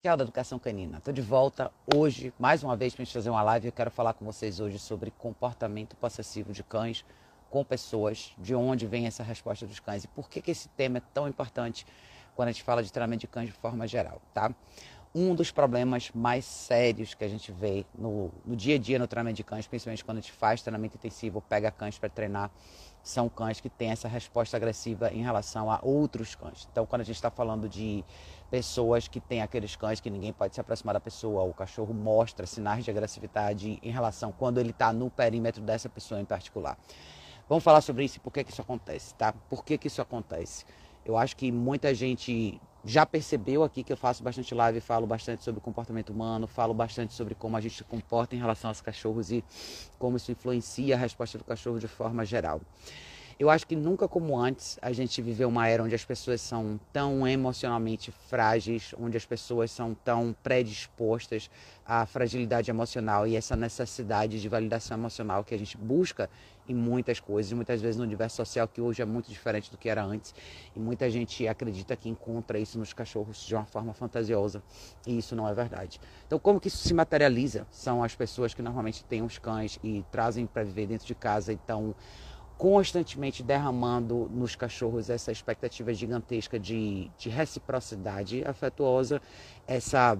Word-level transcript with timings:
Tchau 0.00 0.16
da 0.16 0.22
Educação 0.22 0.60
Canina. 0.60 0.98
Estou 0.98 1.12
de 1.12 1.20
volta 1.20 1.72
hoje, 1.92 2.32
mais 2.38 2.62
uma 2.62 2.76
vez, 2.76 2.94
para 2.94 3.02
a 3.02 3.04
gente 3.04 3.12
fazer 3.12 3.30
uma 3.30 3.42
live. 3.42 3.66
Eu 3.66 3.72
quero 3.72 3.90
falar 3.90 4.12
com 4.12 4.24
vocês 4.24 4.60
hoje 4.60 4.78
sobre 4.78 5.10
comportamento 5.10 5.96
possessivo 5.96 6.52
de 6.52 6.62
cães 6.62 7.04
com 7.50 7.64
pessoas, 7.64 8.32
de 8.38 8.54
onde 8.54 8.86
vem 8.86 9.08
essa 9.08 9.24
resposta 9.24 9.66
dos 9.66 9.80
cães 9.80 10.04
e 10.04 10.08
por 10.08 10.30
que, 10.30 10.40
que 10.40 10.52
esse 10.52 10.68
tema 10.68 10.98
é 10.98 11.02
tão 11.12 11.26
importante 11.26 11.84
quando 12.36 12.50
a 12.50 12.52
gente 12.52 12.62
fala 12.62 12.80
de 12.80 12.92
treinamento 12.92 13.22
de 13.22 13.26
cães 13.26 13.46
de 13.46 13.52
forma 13.52 13.88
geral, 13.88 14.22
tá? 14.32 14.54
Um 15.12 15.34
dos 15.34 15.50
problemas 15.50 16.12
mais 16.14 16.44
sérios 16.44 17.14
que 17.14 17.24
a 17.24 17.28
gente 17.28 17.50
vê 17.50 17.84
no, 17.92 18.30
no 18.46 18.54
dia 18.54 18.76
a 18.76 18.78
dia 18.78 19.00
no 19.00 19.08
treinamento 19.08 19.38
de 19.38 19.42
cães, 19.42 19.66
principalmente 19.66 20.04
quando 20.04 20.18
a 20.18 20.20
gente 20.20 20.30
faz 20.30 20.62
treinamento 20.62 20.96
intensivo, 20.96 21.42
pega 21.42 21.72
cães 21.72 21.98
para 21.98 22.08
treinar, 22.08 22.52
são 23.02 23.28
cães 23.28 23.60
que 23.60 23.68
têm 23.68 23.90
essa 23.90 24.08
resposta 24.08 24.56
agressiva 24.56 25.10
em 25.12 25.22
relação 25.22 25.70
a 25.70 25.78
outros 25.82 26.34
cães. 26.34 26.68
Então, 26.70 26.84
quando 26.84 27.02
a 27.02 27.04
gente 27.04 27.16
está 27.16 27.30
falando 27.30 27.68
de 27.68 28.04
pessoas 28.50 29.08
que 29.08 29.20
têm 29.20 29.42
aqueles 29.42 29.76
cães 29.76 30.00
que 30.00 30.10
ninguém 30.10 30.32
pode 30.32 30.54
se 30.54 30.60
aproximar 30.60 30.94
da 30.94 31.00
pessoa, 31.00 31.42
o 31.42 31.54
cachorro 31.54 31.94
mostra 31.94 32.46
sinais 32.46 32.84
de 32.84 32.90
agressividade 32.90 33.78
em 33.82 33.90
relação 33.90 34.32
quando 34.32 34.58
ele 34.58 34.70
está 34.70 34.92
no 34.92 35.10
perímetro 35.10 35.62
dessa 35.62 35.88
pessoa 35.88 36.20
em 36.20 36.24
particular. 36.24 36.78
Vamos 37.48 37.64
falar 37.64 37.80
sobre 37.80 38.04
isso 38.04 38.18
e 38.18 38.20
por 38.20 38.30
que, 38.30 38.44
que 38.44 38.50
isso 38.50 38.60
acontece, 38.60 39.14
tá? 39.14 39.32
Por 39.48 39.64
que, 39.64 39.78
que 39.78 39.86
isso 39.86 40.02
acontece? 40.02 40.66
Eu 41.04 41.16
acho 41.16 41.34
que 41.34 41.50
muita 41.50 41.94
gente 41.94 42.60
já 42.84 43.04
percebeu 43.04 43.64
aqui 43.64 43.82
que 43.82 43.92
eu 43.92 43.96
faço 43.96 44.22
bastante 44.22 44.54
live, 44.54 44.80
falo 44.80 45.06
bastante 45.06 45.42
sobre 45.42 45.60
comportamento 45.60 46.10
humano, 46.10 46.46
falo 46.46 46.72
bastante 46.72 47.12
sobre 47.12 47.34
como 47.34 47.56
a 47.56 47.60
gente 47.60 47.76
se 47.76 47.84
comporta 47.84 48.36
em 48.36 48.38
relação 48.38 48.70
aos 48.70 48.80
cachorros 48.80 49.30
e 49.30 49.44
como 49.98 50.16
isso 50.16 50.30
influencia 50.30 50.94
a 50.94 50.98
resposta 50.98 51.38
do 51.38 51.44
cachorro 51.44 51.78
de 51.78 51.88
forma 51.88 52.24
geral. 52.24 52.60
Eu 53.38 53.48
acho 53.48 53.64
que 53.68 53.76
nunca 53.76 54.08
como 54.08 54.36
antes 54.36 54.80
a 54.82 54.90
gente 54.90 55.22
viveu 55.22 55.48
uma 55.48 55.68
era 55.68 55.80
onde 55.80 55.94
as 55.94 56.04
pessoas 56.04 56.40
são 56.40 56.80
tão 56.92 57.26
emocionalmente 57.26 58.10
frágeis, 58.10 58.92
onde 58.98 59.16
as 59.16 59.24
pessoas 59.24 59.70
são 59.70 59.94
tão 59.94 60.34
predispostas 60.42 61.48
à 61.86 62.04
fragilidade 62.04 62.68
emocional 62.68 63.28
e 63.28 63.36
essa 63.36 63.54
necessidade 63.54 64.40
de 64.40 64.48
validação 64.48 64.96
emocional 64.96 65.44
que 65.44 65.54
a 65.54 65.58
gente 65.58 65.76
busca 65.76 66.28
em 66.68 66.74
muitas 66.74 67.20
coisas, 67.20 67.52
muitas 67.52 67.80
vezes 67.80 67.96
no 67.96 68.02
universo 68.02 68.36
social 68.36 68.66
que 68.66 68.80
hoje 68.80 69.00
é 69.00 69.04
muito 69.04 69.30
diferente 69.30 69.70
do 69.70 69.78
que 69.78 69.88
era 69.88 70.04
antes. 70.04 70.34
E 70.74 70.80
muita 70.80 71.08
gente 71.08 71.46
acredita 71.46 71.96
que 71.96 72.08
encontra 72.08 72.58
isso 72.58 72.76
nos 72.76 72.92
cachorros 72.92 73.46
de 73.46 73.54
uma 73.54 73.64
forma 73.64 73.94
fantasiosa, 73.94 74.60
e 75.06 75.16
isso 75.16 75.36
não 75.36 75.48
é 75.48 75.54
verdade. 75.54 76.00
Então, 76.26 76.40
como 76.40 76.60
que 76.60 76.66
isso 76.66 76.78
se 76.78 76.92
materializa? 76.92 77.66
São 77.70 78.02
as 78.02 78.16
pessoas 78.16 78.52
que 78.52 78.60
normalmente 78.60 79.04
têm 79.04 79.22
os 79.22 79.38
cães 79.38 79.78
e 79.82 80.04
trazem 80.10 80.44
para 80.44 80.64
viver 80.64 80.88
dentro 80.88 81.06
de 81.06 81.14
casa, 81.14 81.52
então 81.52 81.94
constantemente 82.58 83.40
derramando 83.40 84.28
nos 84.34 84.56
cachorros 84.56 85.08
essa 85.08 85.30
expectativa 85.30 85.94
gigantesca 85.94 86.58
de, 86.58 87.08
de 87.16 87.28
reciprocidade 87.28 88.44
afetuosa, 88.44 89.22
essa 89.64 90.18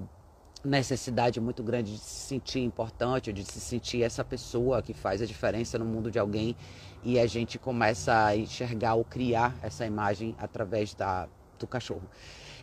necessidade 0.65 1.41
muito 1.41 1.65
grande 1.65 1.93
de 1.93 1.99
se 1.99 2.29
sentir 2.29 2.61
importante, 2.61 3.33
de 3.33 3.45
se 3.45 3.61
sentir 3.61 4.05
essa 4.05 4.25
pessoa 4.25 4.81
que 4.81 4.95
faz 4.95 5.21
a 5.21 5.27
diferença 5.27 5.79
no 5.79 5.85
mundo 5.85 6.13
de 6.13 6.19
alguém 6.19 6.55
e 7.03 7.19
a 7.19 7.27
gente 7.27 7.59
começa 7.59 8.27
a 8.27 8.37
enxergar 8.37 8.95
ou 8.95 9.05
criar 9.05 9.57
essa 9.61 9.85
imagem 9.85 10.35
através 10.39 10.95
da, 10.95 11.29
do 11.59 11.67
cachorro. 11.67 12.09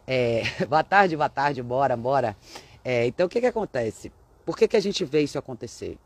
É, 0.07 0.43
boa 0.69 0.83
tarde, 0.85 1.17
boa 1.17 1.29
tarde, 1.29 1.61
bora, 1.61 1.97
bora. 1.97 2.37
É, 2.83 3.05
então 3.07 3.25
o 3.25 3.29
que, 3.29 3.41
que 3.41 3.47
acontece? 3.47 4.09
Por 4.45 4.57
que, 4.57 4.69
que 4.69 4.77
a 4.77 4.81
gente 4.81 5.03
vê 5.03 5.21
isso 5.21 5.37
acontecer? 5.37 5.97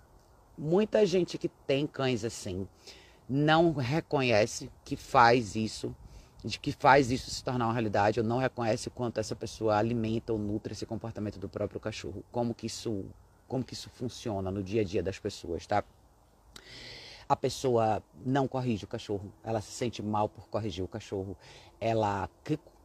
Muita 0.57 1.05
gente 1.05 1.37
que 1.37 1.49
tem 1.67 1.85
cães 1.85 2.25
assim, 2.25 2.67
não 3.29 3.71
reconhece 3.73 4.71
que 4.83 4.95
faz 4.95 5.55
isso, 5.55 5.95
de 6.43 6.57
que 6.57 6.71
faz 6.71 7.11
isso 7.11 7.29
se 7.29 7.43
tornar 7.43 7.67
uma 7.67 7.73
realidade, 7.73 8.19
ou 8.19 8.25
não 8.25 8.39
reconhece 8.39 8.87
o 8.87 8.91
quanto 8.91 9.19
essa 9.19 9.35
pessoa 9.35 9.77
alimenta 9.77 10.33
ou 10.33 10.39
nutre 10.39 10.73
esse 10.73 10.85
comportamento 10.85 11.37
do 11.37 11.47
próprio 11.47 11.79
cachorro, 11.79 12.23
como 12.31 12.55
que 12.55 12.65
isso, 12.65 13.05
como 13.47 13.63
que 13.63 13.73
isso 13.73 13.89
funciona 13.89 14.49
no 14.49 14.63
dia 14.63 14.81
a 14.81 14.83
dia 14.83 15.03
das 15.03 15.19
pessoas, 15.19 15.67
tá? 15.67 15.83
A 17.27 17.35
pessoa 17.35 18.01
não 18.25 18.47
corrige 18.47 18.85
o 18.85 18.87
cachorro, 18.87 19.31
ela 19.43 19.61
se 19.61 19.71
sente 19.71 20.01
mal 20.01 20.27
por 20.27 20.47
corrigir 20.47 20.83
o 20.83 20.87
cachorro, 20.87 21.37
ela 21.79 22.27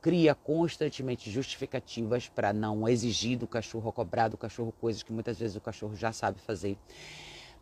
cria 0.02 0.34
constantemente 0.34 1.30
justificativas 1.30 2.28
para 2.28 2.52
não 2.52 2.86
exigir 2.86 3.38
do 3.38 3.46
cachorro 3.46 3.90
cobrar 3.90 4.28
do 4.28 4.36
cachorro 4.36 4.74
coisas 4.78 5.02
que 5.02 5.10
muitas 5.10 5.38
vezes 5.38 5.56
o 5.56 5.60
cachorro 5.62 5.96
já 5.96 6.12
sabe 6.12 6.38
fazer 6.40 6.76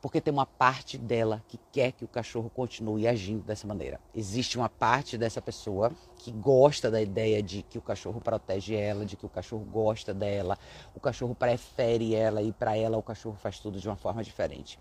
porque 0.02 0.20
tem 0.20 0.34
uma 0.34 0.44
parte 0.44 0.98
dela 0.98 1.40
que 1.46 1.58
quer 1.70 1.92
que 1.92 2.04
o 2.04 2.08
cachorro 2.08 2.50
continue 2.50 3.06
agindo 3.06 3.44
dessa 3.44 3.68
maneira. 3.68 4.00
Existe 4.12 4.58
uma 4.58 4.68
parte 4.68 5.16
dessa 5.16 5.40
pessoa 5.40 5.92
que 6.16 6.32
gosta 6.32 6.90
da 6.90 7.00
ideia 7.00 7.40
de 7.40 7.62
que 7.62 7.78
o 7.78 7.80
cachorro 7.80 8.20
protege 8.20 8.74
ela, 8.74 9.06
de 9.06 9.16
que 9.16 9.24
o 9.24 9.28
cachorro 9.28 9.64
gosta 9.64 10.12
dela, 10.12 10.58
o 10.92 10.98
cachorro 10.98 11.36
prefere 11.36 12.16
ela 12.16 12.42
e 12.42 12.50
para 12.50 12.76
ela 12.76 12.98
o 12.98 13.02
cachorro 13.02 13.36
faz 13.36 13.60
tudo 13.60 13.78
de 13.78 13.88
uma 13.88 13.96
forma 13.96 14.24
diferente. 14.24 14.76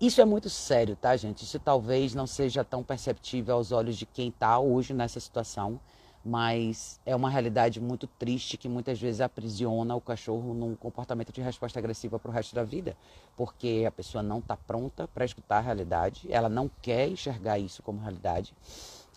Isso 0.00 0.20
é 0.20 0.24
muito 0.24 0.48
sério, 0.48 0.94
tá, 0.94 1.16
gente? 1.16 1.42
Isso 1.42 1.58
talvez 1.58 2.14
não 2.14 2.26
seja 2.26 2.62
tão 2.62 2.84
perceptível 2.84 3.56
aos 3.56 3.72
olhos 3.72 3.96
de 3.96 4.06
quem 4.06 4.28
está 4.28 4.60
hoje 4.60 4.94
nessa 4.94 5.18
situação, 5.18 5.80
mas 6.24 7.00
é 7.06 7.16
uma 7.16 7.30
realidade 7.30 7.80
muito 7.80 8.06
triste 8.06 8.56
que 8.56 8.68
muitas 8.68 9.00
vezes 9.00 9.20
aprisiona 9.20 9.94
o 9.94 10.00
cachorro 10.00 10.54
num 10.54 10.74
comportamento 10.74 11.32
de 11.32 11.40
resposta 11.40 11.78
agressiva 11.78 12.18
para 12.18 12.30
o 12.30 12.34
resto 12.34 12.54
da 12.54 12.62
vida, 12.62 12.96
porque 13.36 13.84
a 13.86 13.90
pessoa 13.90 14.22
não 14.22 14.38
está 14.38 14.56
pronta 14.56 15.08
para 15.08 15.24
escutar 15.24 15.58
a 15.58 15.60
realidade, 15.60 16.26
ela 16.30 16.48
não 16.48 16.70
quer 16.82 17.08
enxergar 17.08 17.58
isso 17.58 17.82
como 17.82 18.00
realidade 18.00 18.54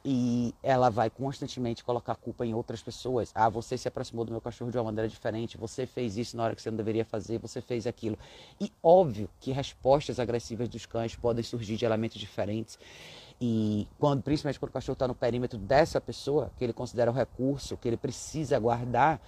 e 0.06 0.54
ela 0.62 0.90
vai 0.90 1.10
constantemente 1.10 1.84
colocar 1.84 2.16
culpa 2.16 2.46
em 2.46 2.54
outras 2.54 2.82
pessoas. 2.82 3.32
Ah, 3.34 3.48
você 3.48 3.78
se 3.78 3.88
aproximou 3.88 4.26
do 4.26 4.32
meu 4.32 4.42
cachorro 4.42 4.70
de 4.70 4.78
uma 4.78 4.84
maneira 4.86 5.08
diferente, 5.08 5.58
você 5.58 5.86
fez 5.86 6.18
isso 6.18 6.36
na 6.36 6.44
hora 6.44 6.56
que 6.56 6.62
você 6.62 6.70
não 6.70 6.78
deveria 6.78 7.06
fazer, 7.06 7.38
você 7.40 7.62
fez 7.62 7.88
aquilo. 7.88 8.18
E 8.60 8.72
óbvio 8.84 9.30
que 9.40 9.52
respostas 9.52 10.20
agressivas 10.20 10.68
dos 10.68 10.86
cães 10.86 11.16
podem 11.16 11.44
surgir 11.44 11.78
de 11.78 11.86
elementos 11.86 12.20
diferentes. 12.20 12.78
E 13.40 13.88
quando, 14.00 14.22
principalmente 14.22 14.60
quando 14.60 14.70
o 14.70 14.74
cachorro 14.74 14.94
está 14.94 15.08
no 15.08 15.16
perímetro 15.16 15.58
dessa 15.58 16.00
pessoa, 16.00 16.52
que 16.58 16.64
ele 16.64 16.74
considera 16.74 17.12
o 17.12 17.14
recurso, 17.14 17.78
que 17.78 17.88
ele 17.88 17.98
precisa 17.98 18.58
guardar, 18.60 19.20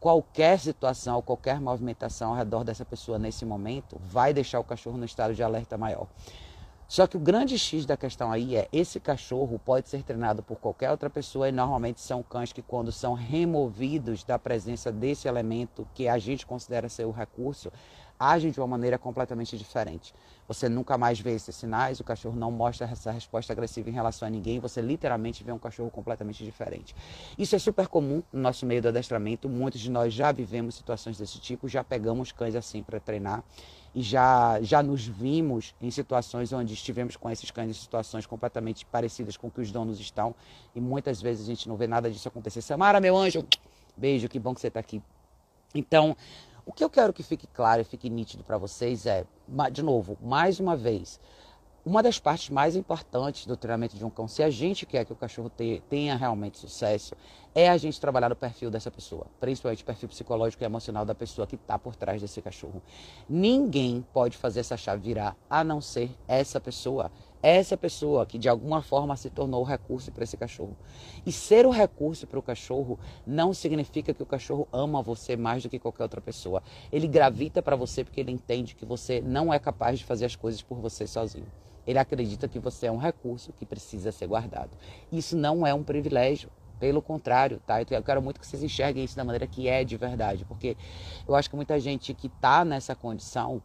qualquer 0.00 0.58
situação, 0.58 1.20
qualquer 1.20 1.60
movimentação 1.60 2.30
ao 2.30 2.36
redor 2.36 2.64
dessa 2.64 2.84
pessoa 2.84 3.18
nesse 3.18 3.44
momento 3.44 4.00
vai 4.00 4.32
deixar 4.32 4.60
o 4.60 4.64
cachorro 4.64 4.96
no 4.96 5.04
estado 5.04 5.34
de 5.34 5.42
alerta 5.42 5.76
maior. 5.76 6.06
Só 6.88 7.06
que 7.06 7.18
o 7.18 7.20
grande 7.20 7.58
X 7.58 7.84
da 7.84 7.98
questão 7.98 8.32
aí 8.32 8.56
é 8.56 8.66
esse 8.72 8.98
cachorro 8.98 9.60
pode 9.62 9.90
ser 9.90 10.02
treinado 10.02 10.42
por 10.42 10.56
qualquer 10.56 10.90
outra 10.90 11.10
pessoa 11.10 11.46
e 11.46 11.52
normalmente 11.52 12.00
são 12.00 12.22
cães 12.22 12.50
que 12.50 12.62
quando 12.62 12.90
são 12.90 13.12
removidos 13.12 14.24
da 14.24 14.38
presença 14.38 14.90
desse 14.90 15.28
elemento 15.28 15.86
que 15.92 16.08
a 16.08 16.16
gente 16.16 16.46
considera 16.46 16.88
ser 16.88 17.04
o 17.04 17.10
recurso, 17.10 17.70
agem 18.18 18.50
de 18.50 18.58
uma 18.58 18.66
maneira 18.66 18.96
completamente 18.96 19.56
diferente. 19.58 20.14
Você 20.48 20.66
nunca 20.66 20.96
mais 20.96 21.20
vê 21.20 21.34
esses 21.34 21.54
sinais, 21.54 22.00
o 22.00 22.04
cachorro 22.04 22.34
não 22.34 22.50
mostra 22.50 22.86
essa 22.86 23.10
resposta 23.10 23.52
agressiva 23.52 23.90
em 23.90 23.92
relação 23.92 24.26
a 24.26 24.30
ninguém, 24.30 24.58
você 24.58 24.80
literalmente 24.80 25.44
vê 25.44 25.52
um 25.52 25.58
cachorro 25.58 25.90
completamente 25.90 26.42
diferente. 26.42 26.96
Isso 27.36 27.54
é 27.54 27.58
super 27.58 27.86
comum 27.86 28.22
no 28.32 28.40
nosso 28.40 28.64
meio 28.64 28.80
do 28.80 28.88
adestramento, 28.88 29.46
muitos 29.46 29.78
de 29.78 29.90
nós 29.90 30.14
já 30.14 30.32
vivemos 30.32 30.74
situações 30.74 31.18
desse 31.18 31.38
tipo, 31.38 31.68
já 31.68 31.84
pegamos 31.84 32.32
cães 32.32 32.56
assim 32.56 32.82
para 32.82 32.98
treinar 32.98 33.44
e 33.94 34.02
já, 34.02 34.60
já 34.62 34.82
nos 34.82 35.06
vimos 35.06 35.74
em 35.80 35.90
situações 35.90 36.52
onde 36.52 36.74
estivemos 36.74 37.16
com 37.16 37.30
esses 37.30 37.50
cães 37.50 37.70
em 37.70 37.72
situações 37.72 38.26
completamente 38.26 38.84
parecidas 38.86 39.36
com 39.36 39.50
que 39.50 39.60
os 39.60 39.72
donos 39.72 39.98
estão 40.00 40.34
e 40.74 40.80
muitas 40.80 41.20
vezes 41.20 41.44
a 41.44 41.46
gente 41.46 41.68
não 41.68 41.76
vê 41.76 41.86
nada 41.86 42.10
disso 42.10 42.28
acontecer. 42.28 42.62
Samara, 42.62 43.00
meu 43.00 43.16
anjo, 43.16 43.44
beijo, 43.96 44.28
que 44.28 44.38
bom 44.38 44.54
que 44.54 44.60
você 44.60 44.68
está 44.68 44.80
aqui. 44.80 45.02
Então, 45.74 46.16
o 46.64 46.72
que 46.72 46.84
eu 46.84 46.90
quero 46.90 47.12
que 47.12 47.22
fique 47.22 47.46
claro 47.46 47.80
e 47.80 47.84
fique 47.84 48.10
nítido 48.10 48.44
para 48.44 48.58
vocês 48.58 49.06
é, 49.06 49.24
de 49.72 49.82
novo, 49.82 50.18
mais 50.22 50.60
uma 50.60 50.76
vez, 50.76 51.18
uma 51.88 52.02
das 52.02 52.18
partes 52.18 52.50
mais 52.50 52.76
importantes 52.76 53.46
do 53.46 53.56
treinamento 53.56 53.96
de 53.96 54.04
um 54.04 54.10
cão, 54.10 54.28
se 54.28 54.42
a 54.42 54.50
gente 54.50 54.84
quer 54.84 55.06
que 55.06 55.12
o 55.12 55.16
cachorro 55.16 55.50
tenha 55.88 56.16
realmente 56.16 56.58
sucesso, 56.58 57.16
é 57.54 57.66
a 57.70 57.78
gente 57.78 57.98
trabalhar 57.98 58.28
no 58.28 58.36
perfil 58.36 58.70
dessa 58.70 58.90
pessoa, 58.90 59.26
principalmente 59.40 59.82
o 59.82 59.86
perfil 59.86 60.06
psicológico 60.10 60.62
e 60.62 60.66
emocional 60.66 61.06
da 61.06 61.14
pessoa 61.14 61.46
que 61.46 61.54
está 61.54 61.78
por 61.78 61.96
trás 61.96 62.20
desse 62.20 62.42
cachorro. 62.42 62.82
Ninguém 63.26 64.04
pode 64.12 64.36
fazer 64.36 64.60
essa 64.60 64.76
chave 64.76 65.00
virar 65.02 65.34
a 65.48 65.64
não 65.64 65.80
ser 65.80 66.10
essa 66.28 66.60
pessoa 66.60 67.10
essa 67.40 67.76
pessoa 67.76 68.26
que 68.26 68.36
de 68.36 68.48
alguma 68.48 68.82
forma 68.82 69.16
se 69.16 69.30
tornou 69.30 69.60
o 69.60 69.64
recurso 69.64 70.10
para 70.10 70.24
esse 70.24 70.36
cachorro. 70.36 70.76
E 71.24 71.30
ser 71.30 71.66
o 71.66 71.70
recurso 71.70 72.26
para 72.26 72.36
o 72.36 72.42
cachorro 72.42 72.98
não 73.24 73.54
significa 73.54 74.12
que 74.12 74.20
o 74.20 74.26
cachorro 74.26 74.66
ama 74.72 75.00
você 75.00 75.36
mais 75.36 75.62
do 75.62 75.68
que 75.68 75.78
qualquer 75.78 76.02
outra 76.02 76.20
pessoa. 76.20 76.60
Ele 76.90 77.06
gravita 77.06 77.62
para 77.62 77.76
você 77.76 78.02
porque 78.02 78.18
ele 78.18 78.32
entende 78.32 78.74
que 78.74 78.84
você 78.84 79.20
não 79.20 79.54
é 79.54 79.58
capaz 79.60 80.00
de 80.00 80.04
fazer 80.04 80.24
as 80.24 80.34
coisas 80.34 80.62
por 80.62 80.78
você 80.78 81.06
sozinho. 81.06 81.46
Ele 81.88 81.98
acredita 81.98 82.46
que 82.46 82.58
você 82.58 82.86
é 82.86 82.92
um 82.92 82.98
recurso 82.98 83.50
que 83.50 83.64
precisa 83.64 84.12
ser 84.12 84.26
guardado. 84.26 84.76
Isso 85.10 85.34
não 85.34 85.66
é 85.66 85.72
um 85.72 85.82
privilégio. 85.82 86.50
Pelo 86.78 87.02
contrário, 87.02 87.60
tá? 87.66 87.80
Eu 87.80 88.02
quero 88.04 88.22
muito 88.22 88.38
que 88.38 88.46
vocês 88.46 88.62
enxerguem 88.62 89.02
isso 89.02 89.16
da 89.16 89.24
maneira 89.24 89.48
que 89.48 89.66
é 89.66 89.82
de 89.82 89.96
verdade, 89.96 90.44
porque 90.44 90.76
eu 91.26 91.34
acho 91.34 91.50
que 91.50 91.56
muita 91.56 91.80
gente 91.80 92.14
que 92.14 92.28
está 92.28 92.64
nessa 92.64 92.94
condição 92.94 93.60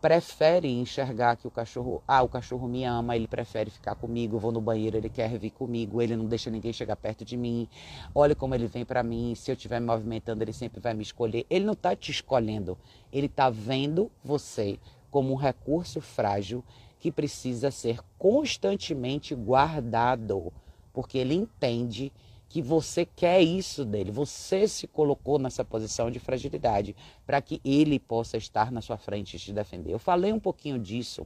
preferem 0.00 0.80
enxergar 0.80 1.36
que 1.36 1.46
o 1.46 1.50
cachorro, 1.50 2.02
ah, 2.08 2.22
o 2.22 2.28
cachorro 2.28 2.66
me 2.66 2.84
ama, 2.84 3.16
ele 3.16 3.28
prefere 3.28 3.70
ficar 3.70 3.94
comigo, 3.94 4.38
vou 4.38 4.50
no 4.50 4.60
banheiro, 4.60 4.96
ele 4.96 5.08
quer 5.08 5.38
vir 5.38 5.50
comigo, 5.50 6.02
ele 6.02 6.16
não 6.16 6.26
deixa 6.26 6.50
ninguém 6.50 6.72
chegar 6.72 6.96
perto 6.96 7.24
de 7.24 7.36
mim. 7.36 7.68
Olha 8.14 8.34
como 8.34 8.54
ele 8.54 8.66
vem 8.66 8.84
para 8.84 9.02
mim, 9.02 9.34
se 9.34 9.50
eu 9.50 9.54
estiver 9.54 9.80
me 9.80 9.86
movimentando, 9.86 10.42
ele 10.42 10.52
sempre 10.52 10.80
vai 10.80 10.92
me 10.92 11.02
escolher. 11.02 11.46
Ele 11.48 11.64
não 11.64 11.74
está 11.74 11.94
te 11.94 12.10
escolhendo, 12.10 12.76
ele 13.12 13.26
está 13.26 13.48
vendo 13.48 14.10
você 14.24 14.78
como 15.10 15.32
um 15.32 15.36
recurso 15.36 16.00
frágil 16.00 16.64
que 17.00 17.10
precisa 17.10 17.70
ser 17.70 17.98
constantemente 18.18 19.34
guardado, 19.34 20.52
porque 20.92 21.18
ele 21.18 21.34
entende 21.34 22.12
que 22.50 22.60
você 22.60 23.06
quer 23.06 23.40
isso 23.40 23.84
dele, 23.84 24.10
você 24.10 24.66
se 24.66 24.88
colocou 24.88 25.38
nessa 25.38 25.64
posição 25.64 26.10
de 26.10 26.18
fragilidade 26.18 26.96
para 27.24 27.40
que 27.40 27.60
ele 27.64 27.96
possa 27.96 28.36
estar 28.36 28.72
na 28.72 28.80
sua 28.80 28.98
frente 28.98 29.36
e 29.36 29.38
te 29.38 29.52
defender. 29.52 29.92
Eu 29.92 30.00
falei 30.00 30.32
um 30.32 30.40
pouquinho 30.40 30.76
disso 30.76 31.24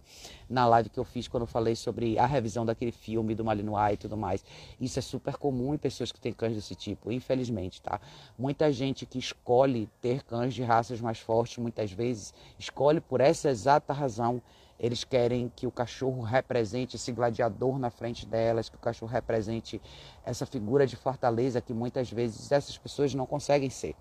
na 0.51 0.67
live 0.67 0.91
que 0.91 1.01
eu 1.01 1.05
fiz 1.05 1.27
quando 1.27 1.45
eu 1.45 1.47
falei 1.47 1.75
sobre 1.75 2.19
a 2.19 2.27
revisão 2.27 2.67
daquele 2.67 2.93
filme 2.93 3.35
do 3.35 3.43
Malinois 3.43 3.95
e 3.95 3.97
tudo 3.97 4.19
mais. 4.19 4.45
Isso 4.79 4.99
é 4.99 5.03
super 5.03 5.39
comum 5.39 5.73
em 5.73 5.79
pessoas 5.79 6.13
que 6.13 6.21
têm 6.21 6.31
cães 6.31 6.57
desse 6.57 6.75
tipo, 6.75 7.11
infelizmente, 7.11 7.81
tá? 7.81 7.99
Muita 8.39 8.71
gente 8.71 9.07
que 9.07 9.19
escolhe 9.19 9.89
ter 10.03 10.23
cães 10.25 10.53
de 10.53 10.63
raças 10.63 11.01
mais 11.01 11.19
fortes, 11.19 11.57
muitas 11.57 11.91
vezes, 11.91 12.35
escolhe 12.59 13.01
por 13.01 13.23
essa 13.23 13.49
exata 13.49 13.95
razão 13.95 14.43
eles 14.79 15.05
querem 15.05 15.51
que 15.55 15.67
o 15.67 15.71
cachorro 15.71 16.23
represente 16.23 16.97
esse 16.97 17.13
gladiador 17.13 17.79
na 17.79 17.91
frente 17.91 18.27
delas, 18.27 18.69
que 18.69 18.77
o 18.77 18.81
cachorro 18.81 19.11
represente 19.11 19.81
essa 20.25 20.45
figura 20.45 20.87
de 20.87 20.97
fortaleza 20.97 21.61
que 21.61 21.73
muitas 21.73 22.11
vezes 22.11 22.51
essas 22.51 22.77
pessoas 22.77 23.15
não 23.15 23.27
conseguem 23.27 23.71
ser. 23.71 23.95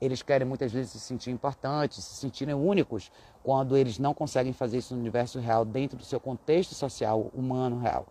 Eles 0.00 0.20
querem 0.20 0.46
muitas 0.46 0.72
vezes 0.72 0.92
se 0.92 1.00
sentir 1.00 1.30
importantes, 1.30 2.02
se 2.02 2.16
sentirem 2.16 2.54
únicos, 2.54 3.10
quando 3.42 3.76
eles 3.76 3.98
não 3.98 4.12
conseguem 4.12 4.52
fazer 4.52 4.78
isso 4.78 4.94
no 4.94 5.00
universo 5.00 5.38
real, 5.38 5.64
dentro 5.64 5.96
do 5.96 6.04
seu 6.04 6.18
contexto 6.18 6.74
social 6.74 7.30
humano 7.32 7.78
real. 7.78 8.06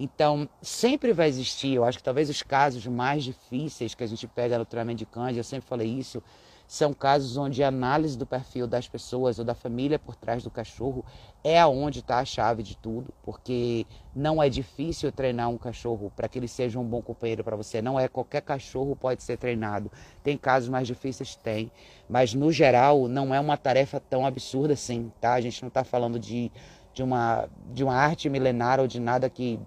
Então, 0.00 0.48
sempre 0.60 1.12
vai 1.12 1.28
existir, 1.28 1.74
eu 1.74 1.84
acho 1.84 1.98
que 1.98 2.04
talvez 2.04 2.28
os 2.28 2.42
casos 2.42 2.86
mais 2.86 3.24
difíceis 3.24 3.94
que 3.94 4.02
a 4.02 4.06
gente 4.06 4.26
pega 4.26 4.58
no 4.58 4.64
treinamento 4.64 4.98
de 4.98 5.06
cães, 5.06 5.36
eu 5.36 5.44
sempre 5.44 5.68
falei 5.68 5.88
isso, 5.88 6.22
são 6.68 6.92
casos 6.92 7.38
onde 7.38 7.64
a 7.64 7.68
análise 7.68 8.16
do 8.16 8.26
perfil 8.26 8.66
das 8.66 8.86
pessoas 8.86 9.38
ou 9.38 9.44
da 9.44 9.54
família 9.54 9.98
por 9.98 10.14
trás 10.14 10.42
do 10.44 10.50
cachorro 10.50 11.02
é 11.42 11.58
aonde 11.58 12.00
está 12.00 12.18
a 12.18 12.26
chave 12.26 12.62
de 12.62 12.76
tudo, 12.76 13.12
porque 13.22 13.86
não 14.14 14.42
é 14.42 14.50
difícil 14.50 15.10
treinar 15.10 15.48
um 15.48 15.56
cachorro 15.56 16.12
para 16.14 16.28
que 16.28 16.38
ele 16.38 16.46
seja 16.46 16.78
um 16.78 16.84
bom 16.84 17.00
companheiro 17.00 17.42
para 17.42 17.56
você. 17.56 17.80
Não 17.80 17.98
é 17.98 18.06
qualquer 18.06 18.42
cachorro 18.42 18.94
pode 18.94 19.22
ser 19.22 19.38
treinado. 19.38 19.90
Tem 20.22 20.36
casos 20.36 20.68
mais 20.68 20.86
difíceis, 20.86 21.34
tem, 21.34 21.72
mas 22.06 22.34
no 22.34 22.52
geral 22.52 23.08
não 23.08 23.34
é 23.34 23.40
uma 23.40 23.56
tarefa 23.56 23.98
tão 23.98 24.26
absurda 24.26 24.74
assim, 24.74 25.10
tá? 25.22 25.32
A 25.32 25.40
gente 25.40 25.62
não 25.62 25.68
está 25.68 25.84
falando 25.84 26.18
de, 26.18 26.52
de, 26.92 27.02
uma, 27.02 27.48
de 27.72 27.82
uma 27.82 27.94
arte 27.94 28.28
milenar 28.28 28.78
ou 28.78 28.86
de 28.86 29.00
nada 29.00 29.30
que 29.30 29.58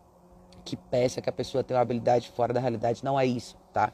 que 0.64 0.78
peça 0.78 1.20
que 1.20 1.30
a 1.30 1.34
pessoa 1.34 1.64
tenha 1.64 1.78
uma 1.78 1.82
habilidade 1.82 2.30
fora 2.30 2.54
da 2.54 2.60
realidade. 2.60 3.04
Não 3.04 3.20
é 3.20 3.26
isso, 3.26 3.58
tá? 3.74 3.92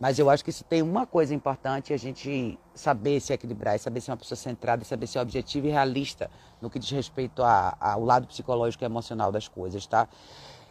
Mas 0.00 0.18
eu 0.18 0.30
acho 0.30 0.44
que 0.44 0.50
isso 0.50 0.64
tem 0.64 0.80
uma 0.80 1.06
coisa 1.06 1.34
importante, 1.34 1.92
a 1.92 1.96
gente 1.96 2.58
saber 2.72 3.20
se 3.20 3.32
equilibrar, 3.32 3.78
saber 3.78 4.00
ser 4.00 4.12
uma 4.12 4.16
pessoa 4.16 4.36
centrada, 4.36 4.84
saber 4.84 5.08
ser 5.08 5.18
objetiva 5.18 5.66
e 5.66 5.70
realista 5.70 6.30
no 6.60 6.70
que 6.70 6.78
diz 6.78 6.90
respeito 6.90 7.42
a, 7.42 7.76
ao 7.80 8.04
lado 8.04 8.26
psicológico 8.28 8.84
e 8.84 8.86
emocional 8.86 9.32
das 9.32 9.48
coisas, 9.48 9.86
tá? 9.86 10.08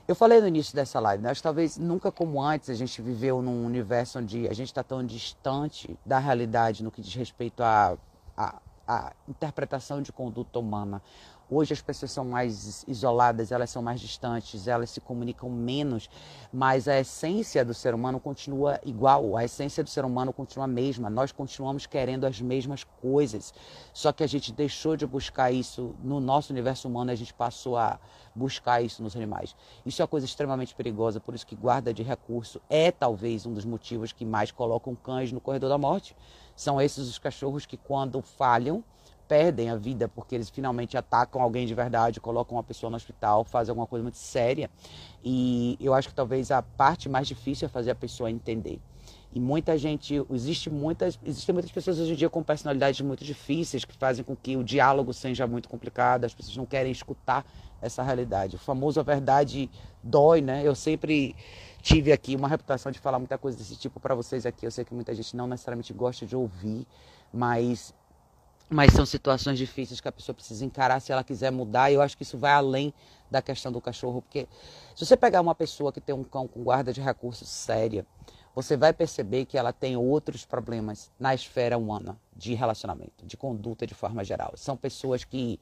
Eu 0.08 0.16
falei 0.16 0.40
no 0.40 0.48
início 0.48 0.74
dessa 0.74 1.02
live, 1.02 1.22
né? 1.22 1.34
talvez 1.44 1.78
nunca 1.78 2.10
como 2.10 2.42
antes 2.42 2.70
a 2.70 2.74
gente 2.74 3.02
viveu 3.02 3.42
num 3.42 3.66
universo 3.66 4.20
onde 4.20 4.48
a 4.48 4.54
gente 4.54 4.68
está 4.68 4.82
tão 4.82 5.06
distante 5.06 6.00
da 6.06 6.18
realidade 6.18 6.82
no 6.82 6.90
que 6.90 7.02
diz 7.02 7.14
respeito 7.14 7.62
à 7.62 7.98
a, 8.38 8.56
a, 8.56 8.60
a, 8.88 9.14
interpretação 9.28 10.02
de 10.02 10.14
conduta 10.14 10.60
humana. 10.60 11.02
Hoje 11.50 11.72
as 11.72 11.82
pessoas 11.82 12.12
são 12.12 12.26
mais 12.26 12.84
isoladas, 12.88 13.54
elas 13.54 13.70
são 13.70 13.82
mais 13.82 14.02
distantes, 14.02 14.68
elas 14.68 14.90
se 14.90 15.00
comunicam 15.00 15.50
menos, 15.50 16.10
mas 16.52 16.90
a 16.90 17.00
essência 17.00 17.64
do 17.64 17.74
ser 17.74 17.96
humano 17.96 18.20
continua 18.20 18.82
igual, 18.84 19.38
a 19.38 19.46
essência 19.46 19.82
do 19.82 19.90
ser 19.90 20.04
humano 20.04 20.34
continua 20.34 20.66
a 20.66 20.68
mesma. 20.68 21.10
Nós 21.10 21.32
continuamos 21.32 21.86
querendo 21.86 22.26
as 22.26 22.42
mesmas 22.42 22.84
coisas, 22.84 23.54
só 23.94 24.12
que 24.12 24.24
a 24.24 24.28
gente 24.28 24.52
deixou 24.52 24.98
de 24.98 25.08
buscar 25.08 25.50
isso 25.50 25.96
no 26.04 26.20
nosso 26.20 26.52
universo 26.52 26.90
humano, 26.90 27.12
a 27.12 27.16
gente 27.16 27.34
passou 27.34 27.78
a 27.78 27.98
buscar 28.36 28.82
isso 28.82 29.02
nos 29.02 29.16
animais. 29.16 29.56
Isso 29.86 30.02
é 30.02 30.04
uma 30.04 30.10
coisa 30.10 30.26
extremamente 30.26 30.76
perigosa, 30.76 31.22
por 31.22 31.34
isso 31.34 31.48
que 31.48 31.56
guarda 31.56 31.94
de 31.94 32.04
recurso 32.04 32.62
é 32.70 32.92
talvez 32.92 33.46
um 33.46 33.54
dos 33.54 33.64
motivos 33.64 34.12
que 34.12 34.26
mais 34.26 34.52
colocam 34.52 34.94
cães 34.96 35.32
no 35.32 35.40
corredor 35.40 35.70
da 35.70 35.78
morte. 35.78 36.14
São 36.58 36.82
esses 36.82 37.08
os 37.08 37.18
cachorros 37.18 37.66
que 37.66 37.78
quando 37.78 38.22
falham, 38.22 38.84
perdem 39.28 39.70
a 39.70 39.76
vida 39.76 40.08
porque 40.08 40.36
eles 40.36 40.50
finalmente 40.50 40.98
atacam 40.98 41.42
alguém 41.42 41.66
de 41.66 41.74
verdade, 41.74 42.20
colocam 42.20 42.58
uma 42.58 42.64
pessoa 42.64 42.90
no 42.90 42.96
hospital, 42.96 43.44
fazem 43.44 43.72
alguma 43.72 43.88
coisa 43.88 44.04
muito 44.04 44.18
séria. 44.18 44.70
E 45.24 45.78
eu 45.80 45.94
acho 45.94 46.10
que 46.10 46.16
talvez 46.16 46.52
a 46.52 46.62
parte 46.62 47.10
mais 47.10 47.28
difícil 47.28 47.66
é 47.66 47.70
fazer 47.70 47.92
a 47.92 47.96
pessoa 47.96 48.32
entender. 48.32 48.80
E 49.34 49.40
muita 49.40 49.78
gente, 49.78 50.26
existe 50.32 50.70
muitas, 50.70 51.20
existem 51.24 51.54
muitas 51.54 51.72
pessoas 51.72 52.00
hoje 52.00 52.14
em 52.14 52.16
dia 52.16 52.30
com 52.30 52.42
personalidades 52.42 53.02
muito 53.02 53.24
difíceis 53.24 53.84
que 53.86 53.96
fazem 53.96 54.24
com 54.24 54.36
que 54.36 54.56
o 54.56 54.64
diálogo 54.64 55.14
seja 55.14 55.46
muito 55.46 55.70
complicado, 55.70 56.24
as 56.24 56.34
pessoas 56.34 56.56
não 56.56 56.66
querem 56.66 56.92
escutar 56.92 57.46
essa 57.82 58.02
realidade. 58.02 58.56
O 58.56 58.60
famoso 58.60 59.00
a 59.00 59.04
verdade 59.04 59.70
dói, 60.02 60.42
né? 60.42 60.62
Eu 60.66 60.74
sempre 60.74 61.36
tive 61.82 62.12
aqui 62.12 62.36
uma 62.36 62.48
reputação 62.48 62.92
de 62.92 63.00
falar 63.00 63.20
muita 63.20 63.38
coisa 63.38 63.58
desse 63.58 63.76
tipo 63.76 64.00
para 64.00 64.16
vocês 64.16 64.46
aqui. 64.46 64.66
Eu 64.66 64.72
sei 64.72 64.84
que 64.84 64.94
muita 64.94 65.14
gente 65.14 65.36
não 65.36 65.46
necessariamente 65.46 65.94
gosta 65.94 66.26
de 66.26 66.36
ouvir, 66.36 66.88
mas 67.32 67.94
mas 68.70 68.94
são 68.94 69.06
situações 69.06 69.58
difíceis 69.58 70.02
que 70.02 70.08
a 70.08 70.12
pessoa 70.12 70.36
precisa 70.36 70.66
encarar 70.66 71.00
se 71.00 71.12
ela 71.12 71.24
quiser 71.24 71.52
mudar. 71.52 71.90
E 71.90 71.96
eu 71.96 72.02
acho 72.02 72.18
que 72.18 72.24
isso 72.24 72.38
vai 72.38 72.52
além 72.52 72.94
da 73.32 73.42
questão 73.42 73.72
do 73.72 73.82
cachorro, 73.82 74.22
porque 74.22 74.48
se 74.96 75.06
você 75.06 75.18
pegar 75.18 75.42
uma 75.42 75.56
pessoa 75.56 75.92
que 75.92 76.02
tem 76.02 76.16
um 76.16 76.24
cão 76.24 76.48
com 76.48 76.64
guarda 76.64 76.94
de 76.94 77.02
recursos 77.02 77.48
séria, 77.48 78.06
você 78.56 78.76
vai 78.76 78.92
perceber 78.92 79.46
que 79.46 79.58
ela 79.58 79.72
tem 79.72 79.96
outros 79.96 80.46
problemas 80.46 81.12
na 81.20 81.36
esfera 81.36 81.78
humana 81.78 82.18
de 82.36 82.54
relacionamento, 82.54 83.26
de 83.26 83.38
conduta 83.38 83.86
de 83.86 83.94
forma 83.94 84.24
geral. 84.24 84.54
São 84.56 84.76
pessoas 84.76 85.24
que 85.24 85.60